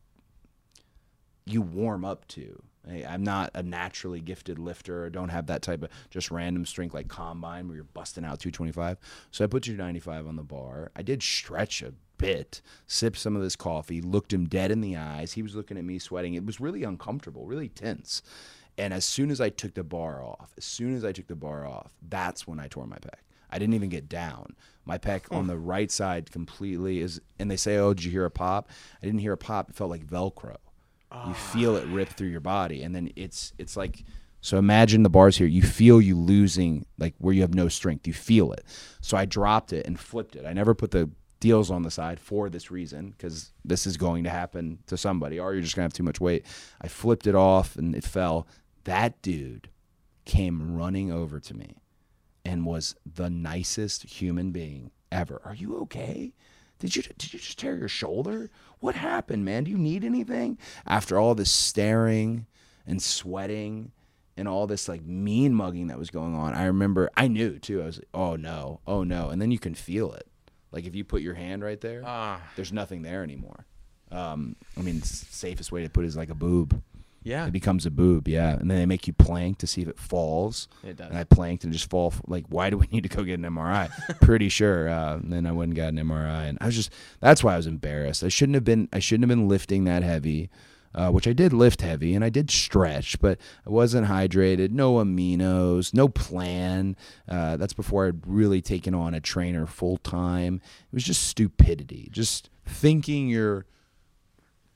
[1.47, 2.63] you warm up to.
[3.09, 5.07] I'm not a naturally gifted lifter.
[5.07, 8.41] I don't have that type of just random strength like combine where you're busting out
[8.41, 8.99] 225.
[9.31, 10.91] So I put 295 on the bar.
[10.95, 14.97] I did stretch a bit, sipped some of this coffee, looked him dead in the
[14.97, 15.33] eyes.
[15.33, 16.35] He was looking at me sweating.
[16.35, 18.23] It was really uncomfortable, really tense.
[18.77, 21.37] And as soon as I took the bar off, as soon as I took the
[21.37, 23.21] bar off, that's when I tore my pec.
[23.51, 24.57] I didn't even get down.
[24.85, 25.37] My pec hmm.
[25.37, 28.69] on the right side completely is, and they say, "Oh, did you hear a pop?"
[29.01, 29.71] I didn't hear a pop.
[29.71, 30.57] It felt like Velcro.
[31.27, 34.05] You feel it rip through your body, and then it's it's like
[34.41, 34.59] so.
[34.59, 35.47] Imagine the bars here.
[35.47, 38.07] You feel you losing like where you have no strength.
[38.07, 38.65] You feel it.
[39.01, 40.45] So I dropped it and flipped it.
[40.47, 41.11] I never put the
[41.41, 45.39] deals on the side for this reason because this is going to happen to somebody,
[45.39, 46.47] or you're just gonna have too much weight.
[46.81, 48.47] I flipped it off and it fell.
[48.85, 49.69] That dude
[50.25, 51.77] came running over to me
[52.45, 55.41] and was the nicest human being ever.
[55.45, 56.33] Are you okay?
[56.79, 58.51] Did you did you just tear your shoulder?
[58.85, 59.65] What happened, man?
[59.65, 60.59] Do you need anything?
[60.87, 62.45] After all this staring
[62.87, 63.93] and sweating
[64.37, 67.81] and all this like mean mugging that was going on, I remember I knew too.
[67.81, 68.81] I was like, "Oh no.
[68.87, 70.27] Oh no." And then you can feel it.
[70.71, 72.43] Like if you put your hand right there, Ah.
[72.57, 73.65] there's nothing there anymore.
[74.13, 76.83] Um, I mean, safest way to put it is like a boob.
[77.25, 77.47] Yeah.
[77.47, 78.53] It becomes a boob, yeah.
[78.53, 80.69] And then they make you plank to see if it falls.
[80.85, 81.09] It does.
[81.09, 82.13] And I planked and just fall.
[82.27, 83.91] Like, why do we need to go get an MRI?
[84.21, 84.89] Pretty sure.
[84.89, 86.93] Uh, and then I went and got an MRI, and I was just.
[87.21, 88.23] That's why I was embarrassed.
[88.23, 88.89] I shouldn't have been.
[88.93, 90.51] I shouldn't have been lifting that heavy.
[90.97, 94.71] Uh, which I did lift heavy and I did stretch, but I wasn't hydrated.
[94.71, 96.95] No aminos, no plan.
[97.29, 100.61] Uh, that's before I'd really taken on a trainer full time.
[100.93, 102.11] It was just stupidity.
[102.13, 103.67] Just thinking you're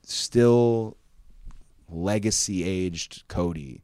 [0.03, 0.97] still
[1.91, 3.83] legacy aged Cody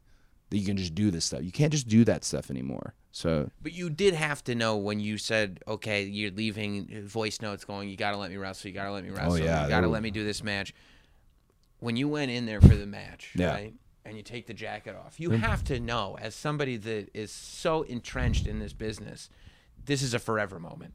[0.50, 1.42] that you can just do this stuff.
[1.42, 2.94] You can't just do that stuff anymore.
[3.12, 7.64] So But you did have to know when you said, "Okay, you're leaving." Voice notes
[7.64, 7.88] going.
[7.88, 8.68] You got to let me wrestle.
[8.68, 9.32] You got to let me oh, wrestle.
[9.32, 10.74] Oh, yeah, You got to were- let me do this match.
[11.78, 13.52] When you went in there for the match, Yeah.
[13.52, 15.40] right, and you take the jacket off, you mm-hmm.
[15.40, 19.28] have to know, as somebody that is so entrenched in this business,
[19.84, 20.94] this is a forever moment.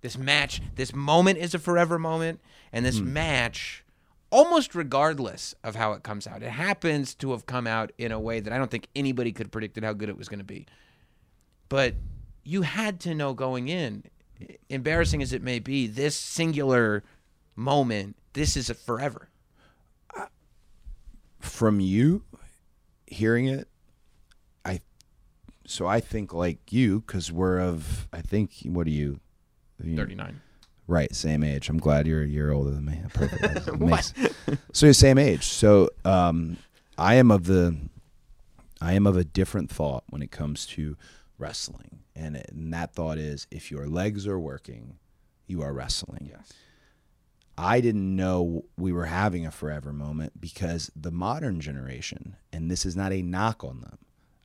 [0.00, 2.40] This match, this moment is a forever moment,
[2.72, 3.12] and this hmm.
[3.12, 3.84] match,
[4.30, 8.20] almost regardless of how it comes out, it happens to have come out in a
[8.20, 10.44] way that I don't think anybody could have predicted how good it was going to
[10.44, 10.66] be.
[11.68, 11.94] But
[12.44, 14.04] you had to know going in,
[14.68, 17.04] embarrassing as it may be, this singular
[17.56, 19.28] moment, this is a forever.
[21.40, 22.22] from you
[23.06, 23.66] hearing it,
[24.64, 24.80] I
[25.66, 29.20] so I think like you because we're of I think what are you?
[29.82, 30.40] You- 39.
[30.90, 31.68] Right, same age.
[31.68, 33.00] I'm glad you're a year older than me.
[33.14, 33.40] Perfect.
[33.42, 35.44] That so you're same age.
[35.44, 36.56] So um,
[36.98, 37.76] I am of the
[38.80, 40.96] I am of a different thought when it comes to
[41.38, 44.98] wrestling, and, it, and that thought is if your legs are working,
[45.46, 46.28] you are wrestling.
[46.28, 46.52] Yes.
[47.56, 52.84] I didn't know we were having a forever moment because the modern generation, and this
[52.84, 53.98] is not a knock on them.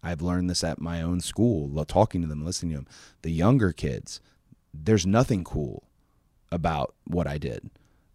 [0.03, 2.87] I've learned this at my own school, talking to them, listening to them.
[3.23, 4.21] The younger kids,
[4.71, 5.85] there's nothing cool
[6.51, 7.69] about what I did.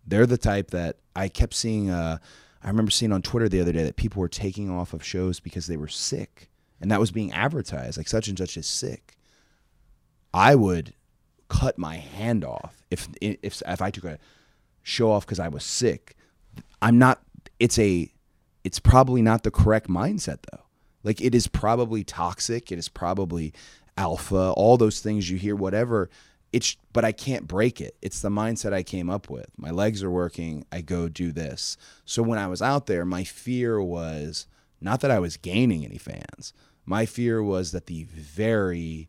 [0.07, 1.91] They're the type that I kept seeing.
[1.91, 2.19] Uh,
[2.63, 5.41] I remember seeing on Twitter the other day that people were taking off of shows
[5.41, 6.51] because they were sick,
[6.81, 9.17] and that was being advertised like such and such is sick.
[10.33, 10.95] I would
[11.49, 14.19] cut my hand off if if if I took a
[14.83, 16.17] show off because I was sick.
[16.83, 17.21] I'm not.
[17.59, 18.13] It's a.
[18.63, 20.65] It's probably not the correct mindset though.
[21.03, 22.71] Like it is probably toxic.
[22.71, 23.53] It is probably
[23.97, 24.53] alpha.
[24.57, 26.11] All those things you hear, whatever.
[26.53, 27.97] It's but I can't break it.
[28.03, 29.47] It's the mindset I came up with.
[29.57, 30.65] My legs are working.
[30.73, 31.77] I go do this.
[32.05, 34.47] So when I was out there, my fear was
[34.81, 36.53] not that I was gaining any fans.
[36.85, 39.09] My fear was that the very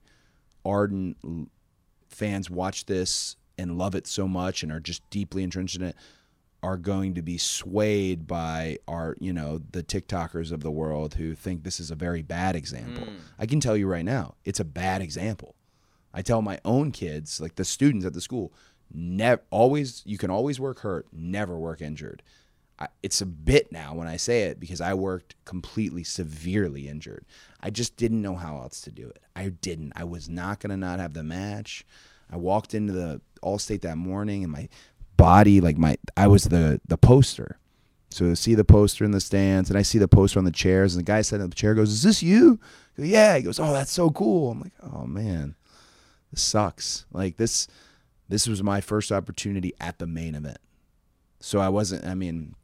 [0.63, 1.17] ardent
[2.09, 5.95] fans watch this and love it so much and are just deeply entrenched in it
[6.63, 11.33] are going to be swayed by our, you know, the TikTokers of the world who
[11.33, 13.07] think this is a very bad example.
[13.07, 13.15] Mm.
[13.39, 15.55] I can tell you right now, it's a bad example.
[16.13, 18.53] I tell my own kids, like the students at the school,
[18.93, 22.21] never always you can always work hurt, never work injured.
[22.79, 27.25] I, it's a bit now when I say it because I worked completely severely injured.
[27.61, 29.21] I just didn't know how else to do it.
[29.35, 29.93] I didn't.
[29.95, 31.85] I was not going to not have the match.
[32.31, 34.67] I walked into the Allstate that morning and my
[35.17, 37.57] body like my I was the the poster.
[38.09, 40.51] So to see the poster in the stands and I see the poster on the
[40.51, 42.59] chairs and the guy sitting in the chair goes, "Is this you?"
[42.97, 43.37] Go, yeah.
[43.37, 45.55] He goes, "Oh, that's so cool." I'm like, "Oh man,
[46.31, 47.67] this sucks." Like this
[48.31, 50.59] this was my first opportunity at the main event.
[51.41, 52.05] So I wasn't.
[52.05, 52.55] I mean,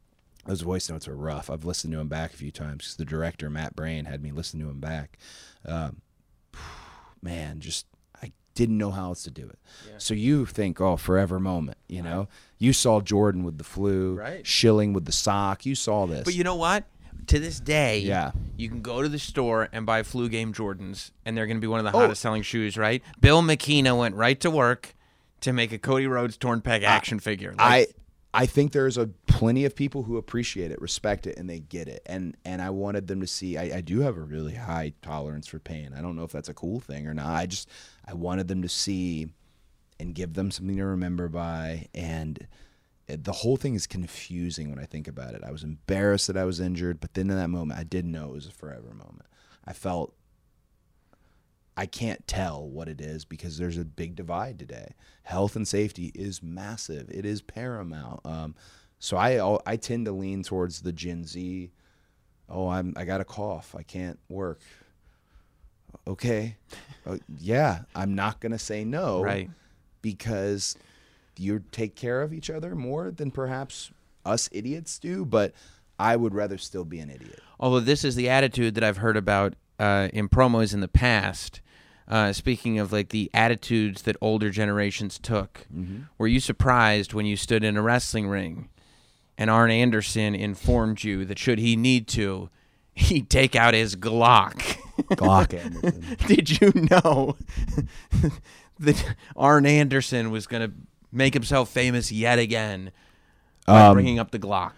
[0.46, 1.50] those voice notes were rough.
[1.50, 4.32] I've listened to them back a few times because the director Matt Brain had me
[4.32, 5.18] listen to them back.
[5.66, 6.00] Um,
[7.22, 7.86] man, just
[8.22, 9.58] I didn't know how else to do it.
[9.98, 11.76] So you think, oh, forever moment.
[11.86, 14.46] You know, you saw Jordan with the flu, Right.
[14.46, 15.66] Schilling with the sock.
[15.66, 16.24] You saw this.
[16.24, 16.84] But you know what?
[17.26, 18.32] To this day, Yeah.
[18.56, 21.60] you can go to the store and buy flu game Jordans, and they're going to
[21.60, 22.00] be one of the Oh.
[22.00, 23.02] hottest selling shoes, right?
[23.20, 24.94] Bill McKenna went right to work
[25.42, 27.54] to make a Cody Rhodes torn pec action figure.
[27.58, 27.94] I Like,
[28.34, 31.88] I think there's a plenty of people who appreciate it, respect it, and they get
[31.88, 32.02] it.
[32.06, 33.56] And and I wanted them to see.
[33.56, 35.92] I, I do have a really high tolerance for pain.
[35.96, 37.26] I don't know if that's a cool thing or not.
[37.26, 37.68] I just
[38.06, 39.28] I wanted them to see
[40.00, 41.88] and give them something to remember by.
[41.94, 42.46] And
[43.08, 45.42] the whole thing is confusing when I think about it.
[45.44, 48.26] I was embarrassed that I was injured, but then in that moment, I did know
[48.26, 49.26] it was a forever moment.
[49.64, 50.14] I felt
[51.76, 54.94] I can't tell what it is because there's a big divide today.
[55.22, 57.08] Health and safety is massive.
[57.10, 58.20] It is paramount.
[58.26, 58.54] Um,
[58.98, 61.70] so I I tend to lean towards the Gen Z.
[62.48, 63.74] Oh, I'm I got a cough.
[63.78, 64.60] I can't work.
[66.06, 66.56] Okay,
[67.06, 69.22] Uh, yeah, I'm not gonna say no.
[69.22, 69.48] Right.
[70.02, 70.76] Because
[71.38, 73.90] you take care of each other more than perhaps
[74.24, 75.24] us idiots do.
[75.24, 75.52] But
[75.98, 77.40] I would rather still be an idiot.
[77.58, 81.60] although this is the attitude that I've heard about uh, in promos in the past.
[82.06, 86.02] Uh, speaking of like the attitudes that older generations took, Mm-hmm.
[86.16, 88.70] were you surprised when you stood in a wrestling ring
[89.36, 92.48] and Arn Anderson informed you that should he need to,
[92.94, 94.78] he'd take out his Glock.
[95.12, 96.16] Glock Anderson.
[96.26, 97.36] Did you know
[98.78, 99.04] that
[99.36, 100.74] Arn Anderson was going to
[101.12, 102.90] make himself famous yet again
[103.66, 104.72] by Um, bringing up the Glock?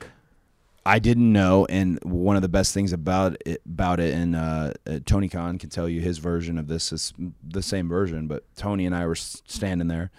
[0.84, 4.72] I didn't know, and one of the best things about it, about it, and uh,
[4.86, 7.12] uh, Tony Khan can tell you his version of this is
[7.46, 8.26] the same version.
[8.26, 10.10] But Tony and I were standing there,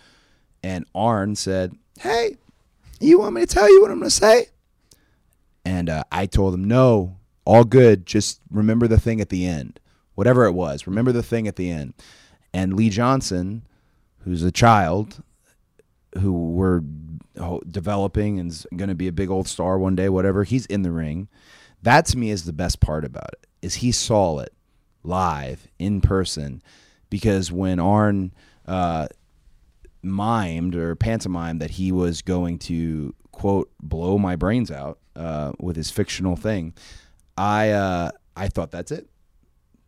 [0.62, 2.38] and Arn said, "Hey,
[2.99, 4.47] you want me to tell you what I'm going to say?"
[5.66, 8.05] And uh, I told him, "No, all good.
[8.05, 9.80] Just remember the thing at the end,
[10.14, 10.86] whatever it was.
[10.86, 11.95] Remember the thing at the end."
[12.53, 13.64] And Lee Johnson,
[14.26, 15.24] who's a child,
[16.20, 16.82] who we're
[17.70, 20.43] developing and going to be a big old star one day, whatever.
[20.43, 21.28] He's in the ring.
[21.82, 23.47] That to me is the best part about it.
[23.62, 24.53] Is he saw it
[25.03, 26.62] live in person
[27.09, 28.34] because when Arn
[28.68, 29.07] uh,
[30.03, 35.76] mimed or pantomimed that he was going to quote blow my brains out uh, with
[35.76, 36.74] his fictional thing,
[37.38, 39.07] I uh, I thought that's it.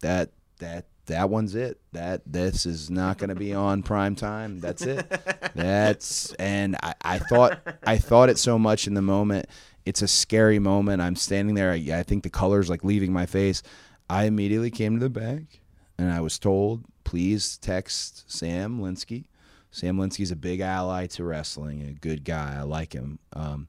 [0.02, 1.80] That that that one's it.
[1.92, 4.60] That this is not going to be on prime time.
[4.60, 5.10] That's it.
[5.56, 9.48] That's and I, I thought I thought it so much in the moment.
[9.86, 11.02] It's a scary moment.
[11.02, 11.72] I'm standing there.
[11.72, 13.62] I, I think the colors like leaving my face.
[14.10, 15.62] I immediately came to the bank
[15.98, 19.26] and I was told, please text Sam Linsky.
[19.72, 22.58] Sam Linsky's a big ally to wrestling, a good guy.
[22.58, 23.20] I like him.
[23.34, 23.68] Um,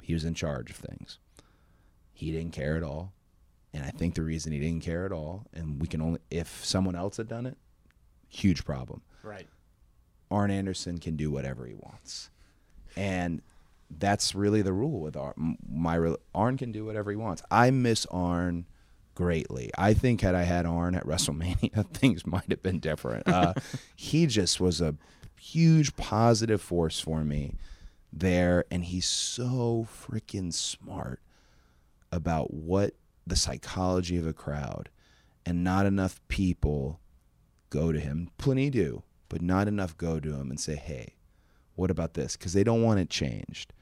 [0.00, 1.18] he was in charge of things.
[2.12, 3.12] He didn't care at all.
[3.74, 6.64] And I think the reason he didn't care at all, and we can only, if
[6.64, 7.56] someone else had done it,
[8.28, 9.02] huge problem.
[9.22, 9.48] Right.
[10.30, 12.30] Arn Anderson can do whatever he wants,
[12.96, 13.42] and
[13.90, 15.56] that's really the rule with Arn.
[15.70, 17.42] My Arn can do whatever he wants.
[17.50, 18.66] I miss Arn
[19.14, 19.70] greatly.
[19.76, 23.28] I think had I had Arn at WrestleMania, things might have been different.
[23.28, 23.54] Uh,
[23.96, 24.96] he just was a
[25.38, 27.54] huge positive force for me
[28.12, 31.20] there, and he's so freaking smart
[32.10, 32.94] about what
[33.26, 34.88] the psychology of a crowd,
[35.46, 37.00] and not enough people
[37.70, 38.30] go to him.
[38.38, 41.14] Plenty do, but not enough go to him and say, "Hey,
[41.74, 43.72] what about this?" Because they don't want it changed.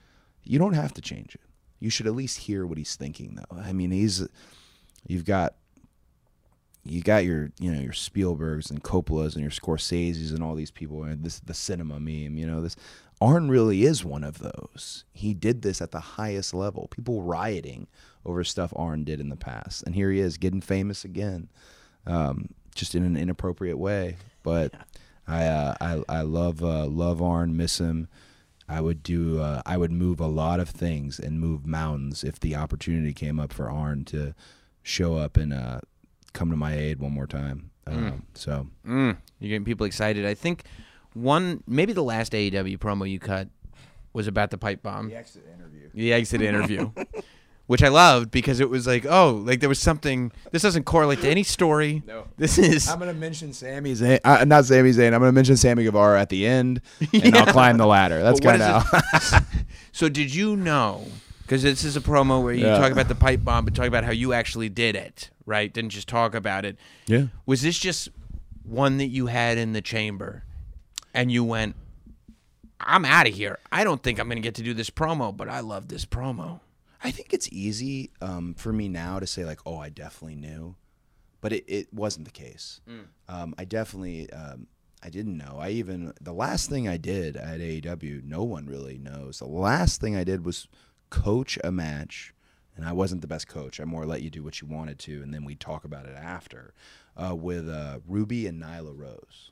[0.42, 1.42] You don't have to change it.
[1.78, 3.58] You should at least hear what he's thinking, though.
[3.58, 4.26] I mean, he's
[5.06, 5.54] you've got
[6.84, 10.70] you got your you know your Spielbergs and Coppolas and your Scorseses and all these
[10.70, 12.36] people and this the cinema meme.
[12.36, 12.76] You know this
[13.20, 15.04] Arn really is one of those.
[15.12, 16.88] He did this at the highest level.
[16.90, 17.86] People rioting
[18.24, 21.48] over stuff Arn did in the past, and here he is getting famous again,
[22.06, 24.16] um, just in an inappropriate way.
[24.42, 24.74] But
[25.26, 28.08] I uh, I I love uh, love Arn, miss him.
[28.68, 32.38] I would do uh, I would move a lot of things and move mountains if
[32.38, 34.34] the opportunity came up for Arn to
[34.82, 35.80] show up and uh,
[36.32, 37.70] come to my aid one more time.
[37.86, 40.24] Um, so Mm, you're getting people excited.
[40.24, 40.64] I think
[41.14, 43.48] one, maybe the last AEW promo you cut
[44.12, 45.08] was about the pipe bomb.
[45.08, 45.88] The exit interview.
[45.92, 46.92] The exit interview.
[47.70, 50.32] Which I loved because it was like, oh, like there was something.
[50.50, 52.02] This doesn't correlate to any story.
[52.04, 52.24] No.
[52.36, 52.88] This is.
[52.88, 55.14] I'm gonna mention Sami Zayn, uh, not Sami Zayn.
[55.14, 56.80] I'm gonna mention Sammy Guevara at the end,
[57.12, 58.24] and I'll climb the ladder.
[58.24, 59.46] That's But what kind of
[59.92, 61.06] so did you know?
[61.42, 62.76] Because this is a promo where you Yeah.
[62.76, 65.72] talk about the pipe bomb, but talk about how you actually did it, right?
[65.72, 66.76] Didn't just talk about it.
[67.06, 67.26] yeah.
[67.46, 68.08] Was this just
[68.64, 70.42] one that you had in the chamber,
[71.14, 71.76] and you went,
[72.80, 73.60] "I'm out of here.
[73.70, 76.04] I don't think I'm going to get to do this promo, but I love this
[76.04, 76.58] promo."
[77.02, 80.76] I think it's easy um, for me now to say like, oh, I definitely knew,
[81.40, 82.80] but it, it wasn't the case.
[83.28, 84.66] Um, I definitely um,
[85.02, 85.56] I didn't know.
[85.58, 89.38] I even the last thing I did at AEW, no one really knows.
[89.38, 90.68] The last thing I did was
[91.08, 92.34] coach a match,
[92.76, 93.80] and I wasn't the best coach.
[93.80, 96.16] I more let you do what you wanted to, and then we talk about it
[96.16, 96.74] after
[97.16, 99.49] uh, with uh, Ruby and Nyla Rose.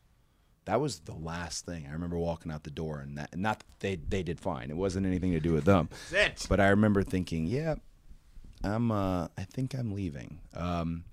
[0.69, 3.66] That was the last thing I remember walking out the door, and that not that
[3.81, 4.69] they they did fine.
[4.69, 5.89] It wasn't anything to do with them.
[6.12, 6.45] it.
[6.47, 7.77] But I remember thinking, yeah,
[8.62, 8.93] I'm.
[8.93, 10.41] Uh, I think I'm leaving.
[10.55, 11.05] Um,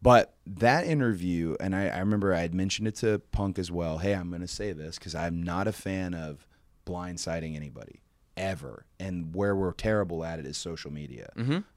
[0.00, 3.98] but that interview, and I, I remember I had mentioned it to Punk as well.
[3.98, 6.46] Hey, I'm going to say this because I'm not a fan of
[6.86, 8.00] blindsiding anybody
[8.34, 8.86] ever.
[8.98, 11.30] And where we're terrible at it is social media.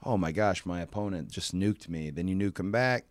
[0.06, 2.12] Oh my gosh, my opponent just nuked me.
[2.12, 3.08] Then you nuke him back.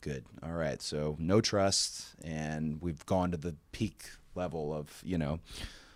[0.00, 0.24] Good.
[0.42, 0.80] All right.
[0.80, 5.40] So no trust, and we've gone to the peak level of you know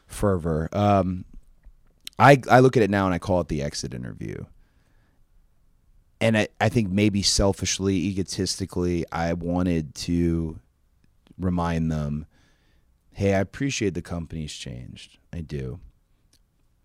[0.06, 0.68] fervor.
[0.72, 1.24] Um,
[2.18, 4.44] I I look at it now and I call it the exit interview.
[6.20, 10.60] And I, I think maybe selfishly, egotistically, I wanted to
[11.36, 12.26] remind them,
[13.10, 15.18] hey, I appreciate the company's changed.
[15.32, 15.80] I do.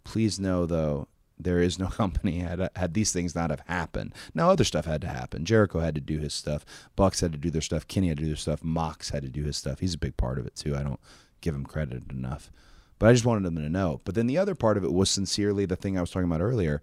[0.04, 1.08] Please know though,
[1.40, 4.14] there is no company had had these things not have happened.
[4.34, 5.46] Now other stuff had to happen.
[5.46, 6.66] Jericho had to do his stuff.
[6.96, 7.88] Bucks had to do their stuff.
[7.88, 8.64] Kenny had to do their stuff.
[8.64, 9.80] Mox had to do his stuff.
[9.80, 10.76] He's a big part of it too.
[10.76, 11.00] I don't
[11.42, 12.52] give him credit enough.
[13.00, 14.02] But I just wanted them to know.
[14.06, 16.42] But then the other part of it was sincerely the thing I was talking about
[16.42, 16.82] earlier.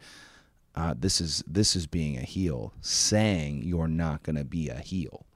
[0.77, 4.79] Uh, this is this is being a heel, saying you're not going to be a
[4.79, 5.27] heel.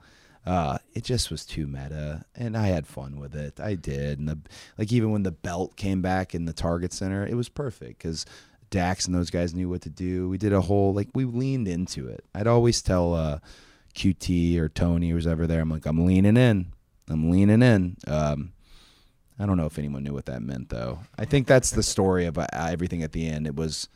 [0.44, 3.60] Uh, it just was too meta, and I had fun with it.
[3.60, 4.38] I did, and the
[4.76, 4.92] like.
[4.92, 8.24] Even when the belt came back in the Target Center, it was perfect because
[8.70, 10.28] Dax and those guys knew what to do.
[10.28, 12.24] We did a whole like we leaned into it.
[12.34, 13.38] I'd always tell uh,
[13.94, 16.72] QT or Tony or who's ever there, I'm like, I'm leaning in.
[17.10, 17.96] I'm leaning in.
[18.06, 18.52] Um,
[19.38, 21.00] I don't know if anyone knew what that meant though.
[21.18, 23.46] I think that's the story about everything at the end.
[23.46, 23.88] It was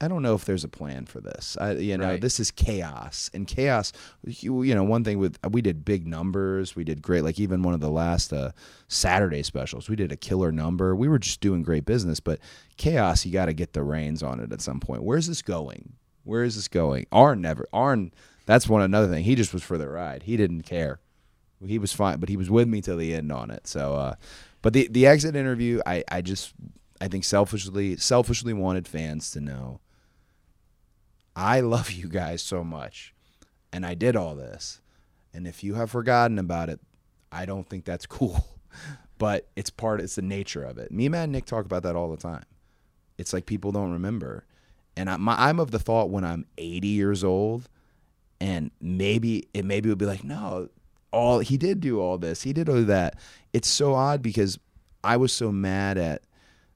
[0.00, 1.56] I don't know if there's a plan for this.
[1.60, 2.20] I, you know, Right.
[2.20, 3.92] this is chaos, and chaos.
[4.24, 6.74] You, you know, one thing with we did big numbers.
[6.76, 7.22] We did great.
[7.22, 8.50] Like even one of the last uh,
[8.88, 10.94] Saturday specials, we did a killer number.
[10.96, 12.20] We were just doing great business.
[12.20, 12.40] But
[12.76, 15.04] chaos, you got to get the reins on it at some point.
[15.04, 15.94] Where's this going?
[16.24, 17.06] Where is this going?
[17.12, 17.66] Arn never.
[17.72, 18.12] Arn.
[18.46, 19.24] That's one another thing.
[19.24, 20.24] He just was for the ride.
[20.24, 21.00] He didn't care.
[21.64, 23.66] He was fine, but he was with me till the end on it.
[23.66, 24.14] So, uh,
[24.60, 26.52] but the the exit interview, I I just
[27.00, 29.80] I think selfishly selfishly wanted fans to know
[31.36, 33.14] I love you guys so much,
[33.72, 34.80] and I did all this.
[35.32, 36.80] And if you have forgotten about it,
[37.32, 38.46] I don't think that's cool.
[39.18, 40.00] But it's part.
[40.00, 40.90] It's the nature of it.
[40.90, 42.44] Me, and Nick talk about that all the time.
[43.16, 44.44] It's like people don't remember,
[44.96, 47.68] and I'm I'm of the thought when I'm 80 years old,
[48.40, 50.68] and maybe it maybe would be like no,
[51.12, 53.18] all he did do all this, he did all that.
[53.52, 54.58] It's so odd because
[55.04, 56.22] I was so mad at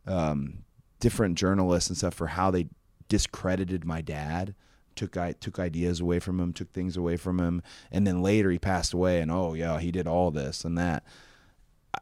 [0.07, 0.59] um,
[1.01, 2.69] different journalists and stuff for how they
[3.09, 4.55] discredited my dad
[4.95, 8.51] took I took ideas away from him took things away from him and then later
[8.51, 11.05] he passed away and oh yeah he did all this and that.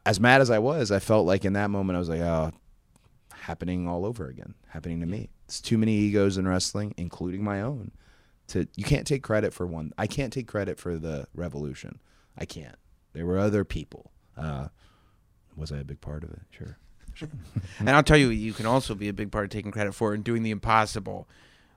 [0.05, 2.51] As mad as I was I felt like in that moment I was like oh
[3.33, 5.29] happening all over again happening to me.
[5.45, 7.91] It's too many egos in wrestling including my own
[8.47, 11.99] to you can't take credit for one I can't take credit for the revolution.
[12.35, 12.75] I can't.
[13.13, 14.11] There were other people.
[14.35, 14.67] Uh,
[15.55, 16.41] was I a big part of it?
[16.51, 16.77] Sure
[17.79, 20.13] And I'll tell you, you can also be a big part of taking credit for
[20.13, 21.27] and doing the impossible,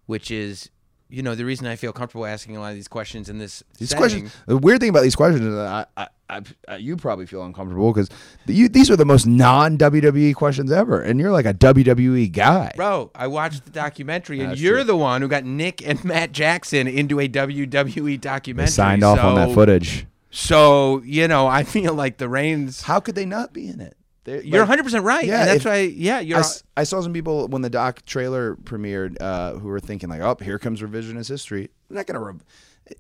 [0.07, 0.71] which is,
[1.09, 3.63] you know, the reason I feel comfortable asking a lot of these questions in this
[3.79, 4.01] These setting.
[4.01, 4.33] questions.
[4.47, 7.93] The weird thing about these questions is that I, I, I, you probably feel uncomfortable
[7.93, 8.09] because
[8.47, 12.73] you, these are the most non WWE questions ever, and you're like a WWE guy.
[12.77, 14.85] Bro, I watched the documentary, and you're true.
[14.85, 18.67] the one who got Nick and Matt Jackson into a WWE documentary.
[18.67, 20.07] They signed off on that footage.
[20.31, 22.83] So you know, I feel like the reins.
[22.83, 23.97] How could they not be in it?
[24.31, 25.25] You're like, 100 percent right.
[25.25, 25.79] Yeah, and that's if- why.
[25.81, 26.43] Yeah, you're.
[26.77, 30.37] I, saw some people when the doc trailer premiered uh, who were thinking like, "Oh,
[30.43, 32.21] here comes revisionist history." I'm not gonna.
[32.21, 32.45] Rev-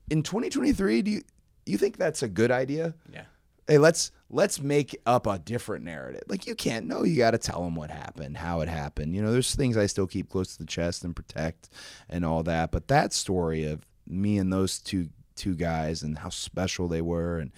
[0.08, 1.22] in 2023, do you
[1.66, 2.94] you think that's a good idea?
[3.12, 3.22] yeah.
[3.68, 7.38] hey let's let's make up a different narrative like you can't no you got to
[7.38, 10.52] tell them what happened how it happened you know there's things i still keep close
[10.56, 11.68] to the chest and protect
[12.08, 16.28] and all that but that story of me and those two two guys and how
[16.28, 17.52] special they were and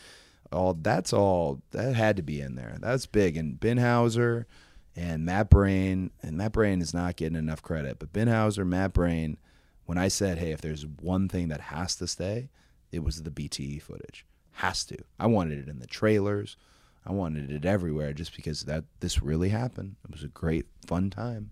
[0.53, 4.47] all that's all that had to be in there that's big and ben hauser
[4.95, 8.93] and matt brain and matt brain is not getting enough credit but ben hauser matt
[8.93, 9.39] brain
[9.87, 12.49] when i said hey if there's one thing that has to stay
[12.91, 14.99] it was the bte footage has to.
[15.19, 16.57] I wanted it in the trailers.
[17.05, 19.97] I wanted it everywhere just because that this really happened.
[20.05, 21.51] It was a great fun time.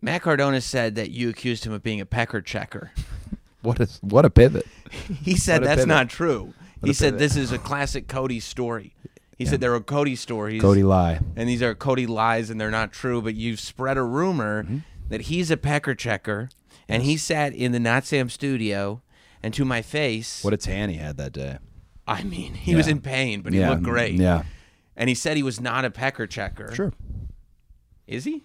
[0.00, 2.92] Matt Cardona said that you accused him of being a pecker checker.
[3.62, 4.66] What a what a pivot.
[5.22, 6.52] He said What that's not true.
[6.84, 8.94] He said this is a classic Cody story.
[9.38, 10.60] He said there are Cody stories.
[10.60, 11.18] Cody lie.
[11.36, 14.78] and these are Cody lies and they're not true, but you've spread a rumor Mm-hmm.
[15.08, 16.48] that he's a pecker checker
[16.88, 19.02] and he sat in the Not Sam studio
[19.42, 21.58] and to my face What a tan he had that day.
[22.06, 24.14] I mean, he was in pain, but he yeah, looked great.
[24.14, 24.42] Yeah.
[24.96, 26.72] And he said he was not a pecker checker.
[26.74, 26.92] Sure.
[28.06, 28.42] Is he?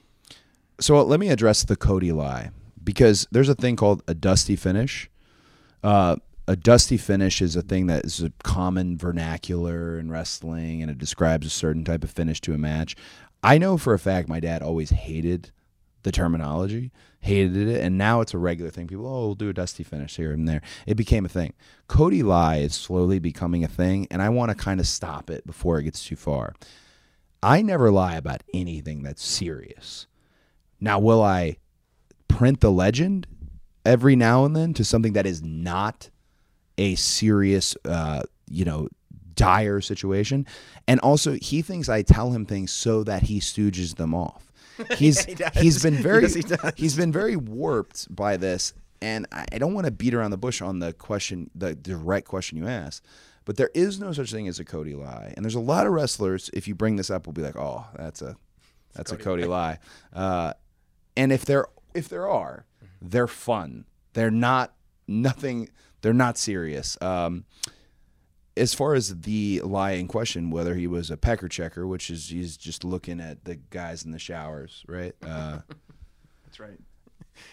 [0.80, 2.52] So let me address the Cody lie
[2.84, 5.10] because there's a thing called a dusty finish.
[5.84, 6.16] Uh,
[6.48, 10.98] a dusty finish is a thing that is a common vernacular in wrestling, and it
[10.98, 12.96] describes a certain type of finish to a match.
[13.44, 15.52] I know for a fact my dad always hated
[16.04, 18.88] the terminology, hated it, and now it's a regular thing.
[18.88, 20.62] People, oh, we'll do a dusty finish here and there.
[20.86, 21.54] It became a thing.
[21.88, 25.46] Cody lie is slowly becoming a thing, and I want to kind of stop it
[25.46, 26.54] before it gets too far.
[27.44, 30.08] I never lie about anything that's serious.
[30.80, 31.58] Now, will I
[32.30, 33.28] print the legend
[33.86, 36.10] every now and then to something that is not
[36.78, 38.90] a serious, uh, you know,
[39.36, 40.46] dire situation?
[40.88, 44.52] And also, he thinks I tell him things so that he stooges them off.
[44.98, 45.54] He's he does.
[45.56, 46.44] he's been very Yes, he
[46.76, 50.62] he's been very warped by this, and I, don't want to beat around the bush
[50.62, 53.04] on the question, the direct question you asked.
[53.46, 55.94] But there is no such thing as a Cody lie, and there's a lot of
[55.94, 56.50] wrestlers.
[56.54, 58.36] If you bring this up, will be like, "Oh, that's a
[58.94, 59.80] that's a Cody lie."
[60.14, 60.54] Uh,
[61.16, 62.66] and if there if there are,
[63.02, 63.86] they're fun.
[64.14, 64.74] They're not
[65.08, 65.70] nothing.
[66.02, 66.98] They're not serious.
[67.02, 67.46] Um,
[68.56, 72.30] as far as the lie in question, whether he was a pecker checker, which is
[72.30, 75.14] he's just looking at the guys in the showers, right?
[75.24, 75.60] Uh,
[76.46, 76.80] That's right.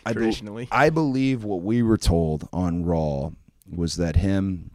[0.07, 0.69] I bel- Traditionally.
[0.73, 3.31] I believe what we were told on Raw
[3.71, 4.71] was that him,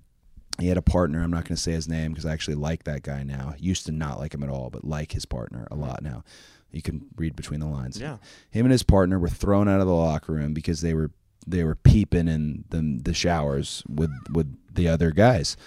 [0.59, 1.23] he had a partner.
[1.23, 3.55] I'm not going to say his name because I actually like that guy now.
[3.57, 6.23] Used to not like him at all, but like his partner a lot now.
[6.71, 7.99] You can read between the lines.
[7.99, 8.17] Yeah.
[8.51, 11.09] Him and his partner were thrown out of the locker room because they were
[11.47, 15.57] they were peeping in the the showers with with the other guys,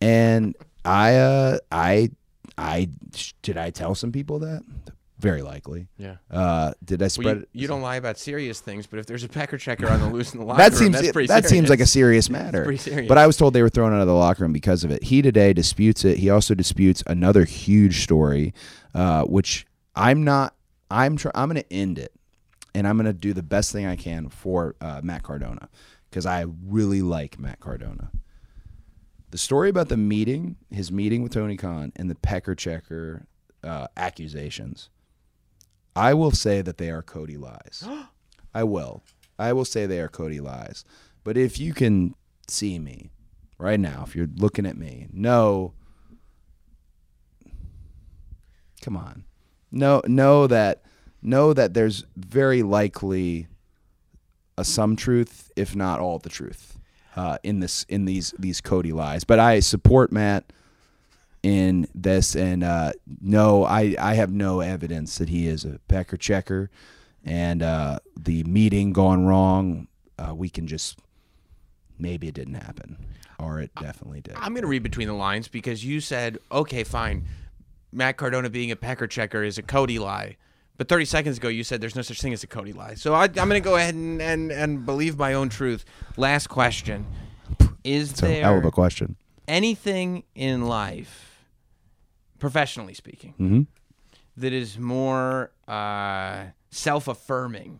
[0.00, 0.54] and
[0.84, 2.10] I uh I
[2.58, 2.88] I
[3.42, 4.62] did I tell some people that
[5.18, 5.88] very likely.
[5.96, 6.16] Yeah.
[6.30, 9.28] Uh, did I Well, you, you don't lie about serious things, but if there's a
[9.28, 11.70] pecker checker on the loose in the locker that room, seems that's pretty that seems
[11.70, 12.26] like a serious.
[12.26, 12.64] serious matter.
[12.64, 13.08] pretty serious.
[13.08, 15.02] But I was told they were thrown out of the locker room because of it.
[15.02, 16.18] He today disputes it.
[16.18, 18.52] He also disputes another huge story,
[18.94, 20.54] uh, which I'm not.
[20.90, 22.12] I'm tr- I'm going to end it,
[22.76, 25.70] and I'm going to do the best thing I can for uh, Matt Cardona
[26.10, 28.10] because I really like Matt Cardona.
[29.30, 33.26] The story about the meeting, his meeting with Tony Khan, and the pecker checker
[33.64, 34.90] uh, accusations.
[35.96, 37.82] I will say that they are Cody lies.
[38.54, 39.02] I will.
[39.38, 40.84] I will say they are Cody lies.
[41.24, 42.14] But if you can
[42.46, 43.08] see me
[43.56, 45.72] right now, if you're looking at me, no.
[48.82, 49.24] Come on.
[49.72, 50.82] No, know that
[51.26, 53.48] know that there's very likely
[54.56, 56.78] a some truth, if not all the truth,
[57.16, 59.24] uh, in this in these these Cody lies.
[59.24, 60.52] But I support Matt
[61.42, 66.16] in this, and uh, no, I I have no evidence that he is a pecker
[66.16, 66.70] checker,
[67.24, 69.88] and uh, the meeting gone wrong.
[70.18, 70.98] Uh, we can just
[71.98, 72.96] maybe it didn't happen,
[73.38, 74.34] or it definitely did.
[74.36, 77.26] I'm to read between the lines because you said, okay, fine.
[77.92, 80.36] Matt Cardona being a pecker checker is a Cody lie.
[80.78, 82.94] But 30 seconds ago, you said there's no such thing as a Cody lie.
[82.94, 85.84] So I, I'm going to go ahead and, and, and believe my own truth.
[86.16, 87.06] Last question.
[87.82, 89.16] Is It's a there hell of a question.
[89.48, 91.44] anything in life,
[92.38, 93.60] professionally speaking, Mm-hmm.
[94.36, 97.78] that is more uh, self affirming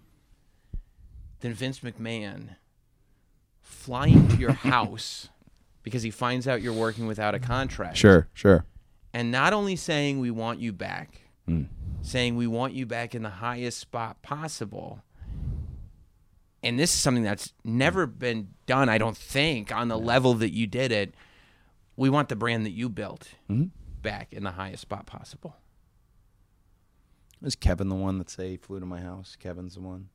[1.40, 2.56] than Vince McMahon
[3.60, 5.28] flying to your house
[5.82, 7.96] because he finds out you're working without a contract?
[7.96, 8.64] Sure, sure.
[9.12, 11.68] And not only saying we want you back, Mm.
[12.06, 15.02] Saying we want you back in the highest spot possible.
[16.62, 20.52] And this is something that's never been done, I don't think, on the level that
[20.52, 21.14] you did it.
[21.96, 23.70] We want the brand that you built Mhm.
[24.02, 25.56] back in the highest spot possible.
[27.42, 29.36] Is Kevin the one that say he flew to my house?
[29.36, 30.08] Kevin's the one.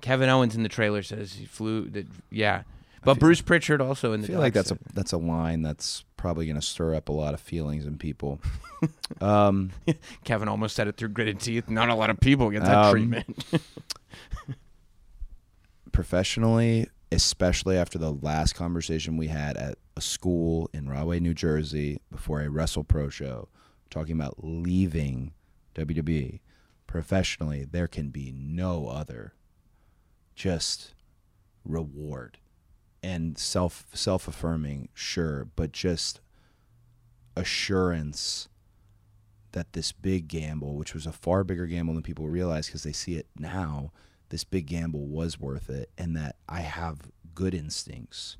[0.00, 1.88] Kevin Owens in the trailer says he flew.
[1.90, 2.62] That yeah,
[3.04, 4.28] but Bruce Pritchard also in I the.
[4.28, 7.34] feel like that's a that's a line that's probably going to stir up a lot
[7.34, 8.40] of feelings in people.
[9.20, 9.70] um,
[10.24, 11.68] Kevin almost said it through gritted teeth.
[11.68, 13.44] Not a lot of people get that Um, treatment.
[15.92, 22.00] professionally, especially after the last conversation we had at a school in Rahway, New Jersey,
[22.10, 23.48] before a Wrestle Pro show,
[23.90, 25.32] talking about leaving
[25.74, 26.40] WWE.
[26.86, 29.34] Professionally, there can be no other
[30.34, 30.94] just
[31.64, 32.38] reward
[33.04, 36.20] and self self affirming, sure, but just
[37.36, 38.48] assurance
[39.52, 42.92] that this big gamble, which was a far bigger gamble than people realize because they
[42.92, 43.92] see it now,
[44.30, 48.36] this big gamble was worth it, and that I have good instincts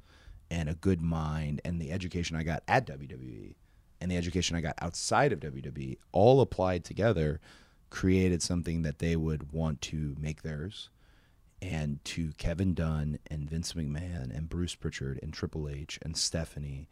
[0.51, 3.55] and a good mind, and the education I got at WWE
[4.01, 7.41] and the education I got outside of WWE all applied together
[7.91, 10.91] created something that they would want to make theirs.
[11.65, 16.89] And to Kevin Dunn and Vince McMahon and Bruce Pritchard and Triple H and Stephanie,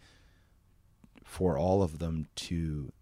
[1.25, 2.93] for all of them to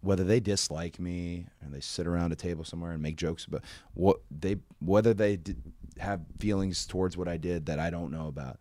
[0.00, 3.62] whether they dislike me and they sit around a table somewhere and make jokes about
[3.94, 5.62] what they whether they did
[5.98, 8.58] have feelings towards what I did that I don't know about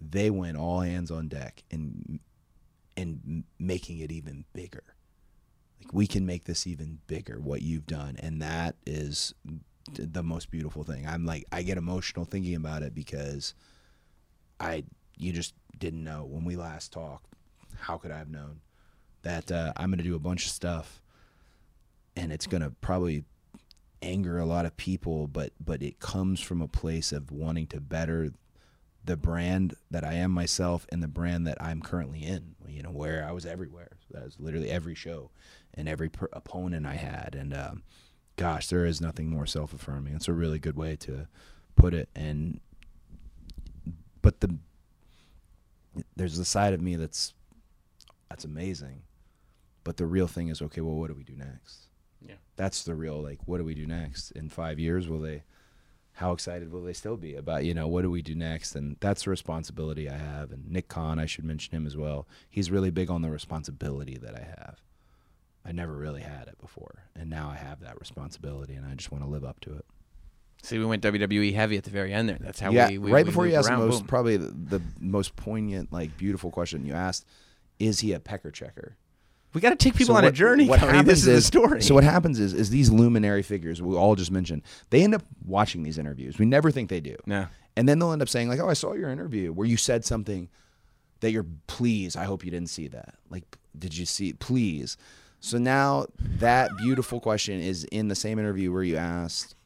[0.00, 2.18] they went all hands on deck and
[2.96, 4.82] in making it even bigger.
[5.80, 9.34] Like we can make this even bigger what you've done and that is
[9.94, 13.54] the most beautiful thing I'm like I get emotional thinking about it because
[14.60, 14.84] I
[15.16, 17.26] you just didn't know when we last talked
[17.80, 18.60] how could I have known
[19.22, 21.00] that uh, I'm going to do a bunch of stuff,
[22.16, 23.24] and it's going to probably
[24.02, 27.80] anger a lot of people, but but it comes from a place of wanting to
[27.80, 28.32] better
[29.04, 32.54] the brand that I am myself and the brand that I'm currently in.
[32.68, 33.90] You know, where I was everywhere.
[34.08, 35.30] So that was literally every show
[35.74, 37.82] and every per- opponent I had, and um,
[38.42, 40.14] gosh, there is nothing more self affirming.
[40.14, 41.28] It's a really good way to
[41.76, 42.08] put it.
[42.16, 42.60] And
[44.20, 44.56] but the
[46.16, 47.34] there's a side of me that's
[48.28, 49.02] that's amazing.
[49.84, 51.86] But the real thing is, okay, well, what do we do next?
[52.20, 52.34] Yeah.
[52.56, 54.32] That's the real like, what do we do next?
[54.32, 55.44] In five years, will they
[56.14, 58.74] how excited will they still be about you know what do we do next?
[58.74, 60.50] And that's the responsibility I have.
[60.50, 62.26] And Nick Khan I should mention him as well.
[62.50, 64.82] He's really big on the responsibility that I have.
[65.64, 69.12] I never really had it before, and now I have that responsibility, and I just
[69.12, 69.84] want to live up to it.
[70.62, 72.38] See, we went WWE heavy at the very end there.
[72.40, 74.06] That's how yeah, we, we right we before you asked the most Boom.
[74.06, 77.26] probably the, the most poignant, like beautiful question you asked:
[77.78, 78.96] Is he a pecker checker?
[79.54, 80.66] We got to take people So on a journey.
[80.68, 81.82] What happens This is, the story.
[81.82, 85.22] So what happens is, is these luminary figures we all just mentioned, they end up
[85.44, 86.38] watching these interviews.
[86.38, 87.16] We never think they do.
[87.26, 87.46] No.
[87.76, 90.04] And then they'll end up saying like, "Oh, I saw your interview where you said
[90.04, 90.48] something
[91.20, 92.16] that you're please.
[92.16, 93.14] I hope you didn't see that.
[93.30, 94.32] Like, did you see?
[94.32, 94.96] Please."
[95.44, 96.06] So now
[96.38, 99.56] that beautiful question is in the same interview where you asked,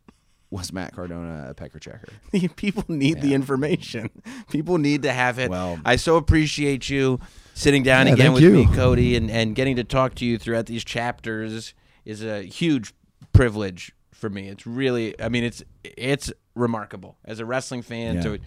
[0.50, 2.08] "Was Matt Cardona a pecker checker?"
[2.56, 4.08] people need the information.
[4.50, 5.50] People need to have it.
[5.50, 7.20] Well- I so appreciate you
[7.54, 8.52] sitting down Yeah, again with you.
[8.52, 11.74] me, Cody, and, and getting to talk to you throughout these chapters
[12.06, 12.94] is a huge
[13.34, 14.48] privilege for me.
[14.48, 18.22] It's really, I mean, it's it's remarkable as a wrestling fan Yeah.
[18.22, 18.38] to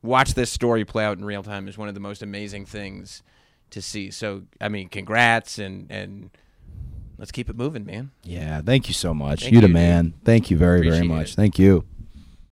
[0.00, 3.22] watch this story play out in real time is one of the most amazing things
[3.72, 4.10] to see.
[4.10, 6.30] So, I mean, congrats and and
[7.18, 8.10] let's keep it moving, man.
[8.22, 8.62] Yeah.
[8.62, 9.42] Thank you so much.
[9.42, 9.74] Thank you the you, dude.
[9.74, 10.14] man.
[10.24, 11.32] Thank you very very much.
[11.32, 11.36] it.
[11.36, 11.84] Thank you.